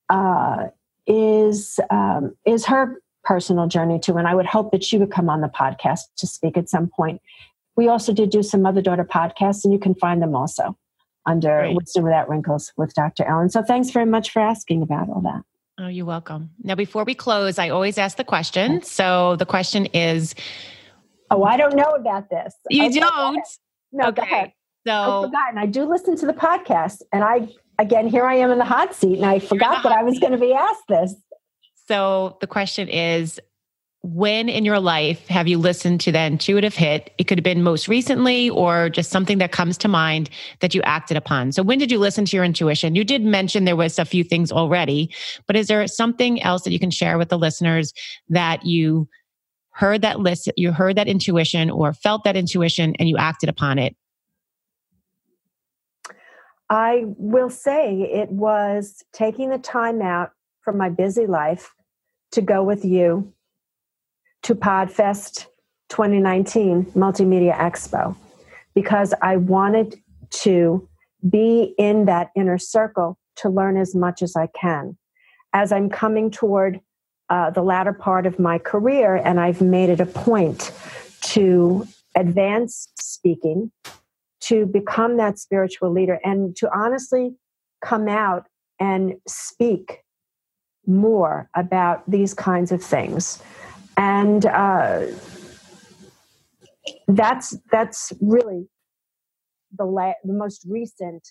uh, 0.09 0.69
is 1.07 1.79
um, 1.91 2.35
is 2.47 2.65
her 2.65 3.01
personal 3.23 3.69
journey 3.69 4.01
too. 4.01 4.17
And 4.17 4.27
I 4.27 4.35
would 4.35 4.47
hope 4.47 4.73
that 4.73 4.83
she 4.83 4.97
would 4.97 5.13
come 5.13 5.29
on 5.29 5.43
the 5.43 5.49
podcast 5.49 6.01
to 6.17 6.27
speak 6.27 6.57
at 6.57 6.71
some 6.71 6.89
point. 6.89 7.21
We 7.77 7.89
also 7.89 8.15
did 8.15 8.31
do 8.31 8.43
some 8.43 8.63
Mother 8.63 8.81
Daughter 8.81 9.05
podcasts, 9.05 9.65
and 9.65 9.73
you 9.73 9.79
can 9.79 9.95
find 9.95 10.23
them 10.23 10.35
also 10.35 10.77
under 11.27 11.57
right. 11.59 11.77
Wisdom 11.77 12.05
Without 12.05 12.29
Wrinkles 12.29 12.73
with 12.77 12.95
Dr. 12.95 13.25
Ellen. 13.25 13.51
So 13.51 13.63
thanks 13.63 13.91
very 13.91 14.07
much 14.07 14.31
for 14.31 14.41
asking 14.41 14.83
about 14.83 15.09
all 15.09 15.21
that. 15.23 15.43
Oh, 15.79 15.89
you're 15.89 16.07
welcome. 16.07 16.51
Now, 16.63 16.77
before 16.77 17.05
we 17.05 17.15
close, 17.15 17.59
I 17.59 17.71
always 17.71 17.99
ask 17.99 18.17
the 18.17 18.25
question. 18.25 18.83
So 18.83 19.37
the 19.37 19.47
question 19.47 19.87
is 19.87 20.35
Oh, 21.31 21.43
I 21.43 21.57
don't 21.57 21.75
know 21.75 21.91
about 21.91 22.31
this. 22.31 22.55
You 22.71 22.87
okay, 22.87 23.01
don't? 23.01 23.47
No, 23.93 24.09
okay. 24.09 24.55
So 24.87 24.93
I've 24.93 25.25
forgotten. 25.25 25.59
I 25.59 25.67
do 25.67 25.85
listen 25.85 26.17
to 26.17 26.27
the 26.27 26.33
podcast, 26.33 27.03
and 27.13 27.25
I 27.25 27.49
again 27.79 28.07
here 28.07 28.25
I 28.25 28.35
am 28.37 28.51
in 28.51 28.59
the 28.59 28.65
hot 28.65 28.95
seat, 28.95 29.17
and 29.17 29.27
I 29.27 29.39
forgot 29.39 29.83
that 29.83 29.93
I 29.93 30.03
was 30.03 30.19
going 30.19 30.33
to 30.33 30.39
be 30.39 30.53
asked 30.53 30.85
this. 30.89 31.15
So 31.87 32.39
the 32.41 32.47
question 32.47 32.89
is 32.89 33.41
when 34.07 34.51
in 34.51 34.67
your 34.67 34.81
life 34.81 35.27
have 35.29 35.49
you 35.49 35.57
listened 35.57 35.99
to 35.99 36.13
that 36.13 36.31
intuitive 36.31 36.75
hit? 36.75 37.15
It 37.17 37.25
could 37.25 37.39
have 37.39 37.45
been 37.45 37.63
most 37.63 37.89
recently 37.89 38.51
or 38.51 38.91
just 38.91 39.11
something 39.11 39.39
that 39.39 39.51
comes 39.51 39.79
to 39.79 39.89
mind 39.89 40.29
that 40.61 40.75
you 40.75 40.83
acted 40.83 41.17
upon. 41.17 41.53
So 41.53 41.63
when 41.63 41.79
did 41.79 41.91
you 41.91 41.99
listen 41.99 42.27
to 42.27 42.37
your 42.37 42.45
intuition? 42.45 42.95
You 42.95 43.03
did 43.03 43.25
mention 43.25 43.65
there 43.65 43.77
was 43.77 43.99
a 43.99 44.05
few 44.05 44.23
things 44.23 44.53
already, 44.53 45.11
but 45.47 45.57
is 45.57 45.69
there 45.69 45.87
something 45.87 46.43
else 46.43 46.65
that 46.65 46.73
you 46.73 46.79
can 46.79 46.91
share 46.91 47.17
with 47.17 47.31
the 47.31 47.39
listeners 47.39 47.95
that 48.29 48.67
you 48.67 49.09
heard 49.71 50.03
that 50.03 50.21
list, 50.21 50.51
you 50.59 50.71
heard 50.71 50.97
that 50.97 51.09
intuition 51.09 51.71
or 51.71 51.95
felt 51.95 52.25
that 52.25 52.37
intuition 52.37 52.95
and 52.99 53.09
you 53.09 53.17
acted 53.17 53.49
upon 53.49 53.79
it? 53.79 53.97
I 56.71 57.05
will 57.19 57.51
say 57.51 58.03
it 58.03 58.31
was 58.31 59.03
taking 59.13 59.51
the 59.51 59.59
time 59.59 60.01
out 60.01 60.31
from 60.63 60.79
my 60.79 60.89
busy 60.89 61.27
life 61.27 61.75
to 62.33 62.41
go 62.41 62.63
with 62.63 62.85
you 62.85 63.33
to 64.43 64.55
Podfest 64.55 65.47
2019 65.91 66.87
Multimedia 66.97 67.57
Expo 67.57 68.17
because 68.75 69.15
I 69.23 69.37
wanted 69.37 69.97
to 70.31 70.89
be 71.29 71.75
in 71.79 72.07
that 72.07 72.31
inner 72.35 72.59
circle 72.59 73.19
to 73.37 73.49
learn 73.49 73.77
as 73.77 73.95
much 73.95 74.23
as 74.23 74.37
I 74.37 74.49
can. 74.49 74.97
As 75.53 75.73
I'm 75.73 75.89
coming 75.89 76.31
toward 76.31 76.81
uh, 77.31 77.51
the 77.51 77.63
latter 77.63 77.93
part 77.93 78.27
of 78.27 78.39
my 78.39 78.59
career, 78.59 79.17
and 79.17 79.41
I've 79.41 79.63
made 79.63 79.89
it 79.89 80.01
a 80.01 80.07
point 80.07 80.73
to 81.23 81.87
advance 82.15 82.89
speaking, 83.01 83.71
to 84.47 84.67
become 84.67 85.17
that 85.17 85.39
spiritual 85.39 85.91
leader, 85.91 86.21
and 86.25 86.57
to 86.57 86.71
honestly 86.75 87.35
come 87.83 88.09
out 88.09 88.47
and 88.81 89.15
speak 89.27 90.01
more 90.87 91.49
about 91.55 92.09
these 92.11 92.35
kinds 92.35 92.73
of 92.73 92.83
things 92.83 93.43
and 93.97 94.47
uh, 94.47 95.07
that's 97.09 97.57
that's 97.71 98.13
really 98.21 98.69
the 99.77 99.85
la- 99.85 100.15
the 100.25 100.33
most 100.33 100.65
recent 100.69 101.29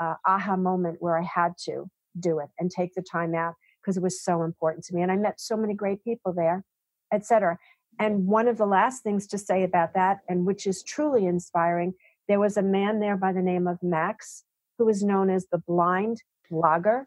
uh, 0.00 0.14
aha 0.26 0.56
moment 0.56 0.98
where 1.00 1.18
I 1.18 1.22
had 1.22 1.52
to 1.64 1.86
do 2.18 2.38
it 2.40 2.48
and 2.58 2.70
take 2.70 2.94
the 2.94 3.02
time 3.02 3.34
out 3.34 3.54
because 3.80 3.96
it 3.96 4.02
was 4.02 4.22
so 4.22 4.42
important 4.42 4.84
to 4.86 4.94
me, 4.94 5.02
and 5.02 5.12
I 5.12 5.16
met 5.16 5.40
so 5.40 5.56
many 5.56 5.74
great 5.74 6.02
people 6.04 6.32
there, 6.34 6.64
etc. 7.12 7.58
And 7.98 8.26
one 8.26 8.46
of 8.46 8.58
the 8.58 8.66
last 8.66 9.02
things 9.02 9.26
to 9.28 9.38
say 9.38 9.62
about 9.62 9.94
that, 9.94 10.18
and 10.28 10.44
which 10.44 10.66
is 10.66 10.82
truly 10.82 11.24
inspiring, 11.24 11.94
there 12.28 12.40
was 12.40 12.56
a 12.56 12.62
man 12.62 13.00
there 13.00 13.16
by 13.16 13.32
the 13.32 13.42
name 13.42 13.66
of 13.66 13.82
Max, 13.82 14.44
who 14.78 14.84
was 14.84 15.02
known 15.02 15.30
as 15.30 15.46
the 15.46 15.62
blind 15.66 16.22
blogger. 16.50 17.04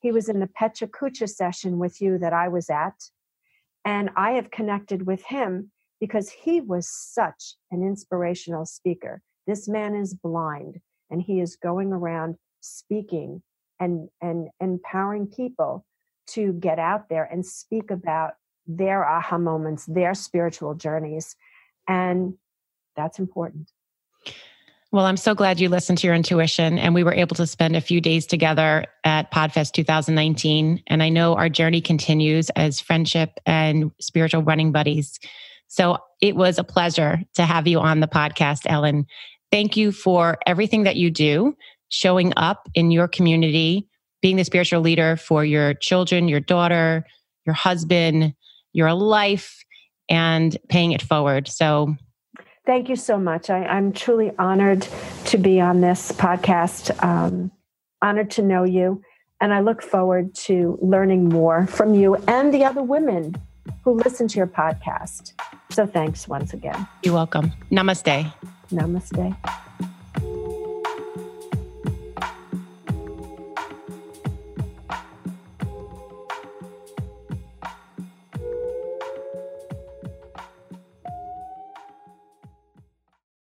He 0.00 0.10
was 0.10 0.28
in 0.28 0.40
the 0.40 0.48
Pecha 0.48 0.88
Kucha 0.88 1.28
session 1.28 1.78
with 1.78 2.00
you 2.00 2.18
that 2.18 2.32
I 2.32 2.48
was 2.48 2.70
at 2.70 2.94
and 3.84 4.10
I 4.16 4.32
have 4.32 4.50
connected 4.50 5.06
with 5.06 5.24
him 5.24 5.70
because 6.00 6.30
he 6.30 6.60
was 6.60 6.88
such 6.88 7.56
an 7.70 7.82
inspirational 7.82 8.66
speaker. 8.66 9.22
This 9.46 9.68
man 9.68 9.94
is 9.94 10.14
blind 10.14 10.80
and 11.10 11.22
he 11.22 11.40
is 11.40 11.56
going 11.56 11.92
around 11.92 12.36
speaking 12.60 13.42
and, 13.78 14.08
and 14.20 14.48
empowering 14.60 15.26
people 15.26 15.84
to 16.26 16.54
get 16.54 16.78
out 16.78 17.08
there 17.08 17.24
and 17.24 17.44
speak 17.44 17.90
about 17.90 18.32
their 18.66 19.04
aha 19.04 19.36
moments, 19.36 19.84
their 19.86 20.14
spiritual 20.14 20.74
journeys. 20.74 21.36
And 21.86 22.34
that's 22.96 23.18
important. 23.18 23.70
Well, 24.94 25.06
I'm 25.06 25.16
so 25.16 25.34
glad 25.34 25.58
you 25.58 25.68
listened 25.70 25.98
to 25.98 26.06
your 26.06 26.14
intuition 26.14 26.78
and 26.78 26.94
we 26.94 27.02
were 27.02 27.12
able 27.12 27.34
to 27.34 27.48
spend 27.48 27.74
a 27.74 27.80
few 27.80 28.00
days 28.00 28.26
together 28.26 28.86
at 29.02 29.32
Podfest 29.32 29.72
2019. 29.72 30.84
And 30.86 31.02
I 31.02 31.08
know 31.08 31.34
our 31.34 31.48
journey 31.48 31.80
continues 31.80 32.48
as 32.50 32.80
friendship 32.80 33.40
and 33.44 33.90
spiritual 34.00 34.44
running 34.44 34.70
buddies. 34.70 35.18
So 35.66 35.98
it 36.22 36.36
was 36.36 36.60
a 36.60 36.62
pleasure 36.62 37.20
to 37.34 37.42
have 37.42 37.66
you 37.66 37.80
on 37.80 37.98
the 37.98 38.06
podcast, 38.06 38.66
Ellen. 38.66 39.06
Thank 39.50 39.76
you 39.76 39.90
for 39.90 40.38
everything 40.46 40.84
that 40.84 40.94
you 40.94 41.10
do, 41.10 41.56
showing 41.88 42.32
up 42.36 42.68
in 42.72 42.92
your 42.92 43.08
community, 43.08 43.88
being 44.22 44.36
the 44.36 44.44
spiritual 44.44 44.80
leader 44.80 45.16
for 45.16 45.44
your 45.44 45.74
children, 45.74 46.28
your 46.28 46.38
daughter, 46.38 47.04
your 47.44 47.54
husband, 47.54 48.32
your 48.72 48.94
life, 48.94 49.64
and 50.08 50.56
paying 50.68 50.92
it 50.92 51.02
forward. 51.02 51.48
So 51.48 51.96
Thank 52.66 52.88
you 52.88 52.96
so 52.96 53.18
much. 53.18 53.50
I, 53.50 53.76
am 53.76 53.92
truly 53.92 54.32
honored 54.38 54.88
to 55.26 55.38
be 55.38 55.60
on 55.60 55.82
this 55.82 56.12
podcast, 56.12 56.90
um, 57.04 57.50
honored 58.00 58.30
to 58.32 58.42
know 58.42 58.64
you, 58.64 59.02
and 59.40 59.52
I 59.52 59.60
look 59.60 59.82
forward 59.82 60.34
to 60.46 60.78
learning 60.80 61.28
more 61.28 61.66
from 61.66 61.94
you 61.94 62.16
and 62.26 62.54
the 62.54 62.64
other 62.64 62.82
women 62.82 63.34
who 63.82 63.92
listen 63.92 64.28
to 64.28 64.38
your 64.38 64.46
podcast. 64.46 65.32
So 65.70 65.86
thanks 65.86 66.26
once 66.26 66.54
again. 66.54 66.88
You're 67.02 67.14
welcome. 67.14 67.52
Namaste. 67.70 68.32
Namaste. 68.70 69.60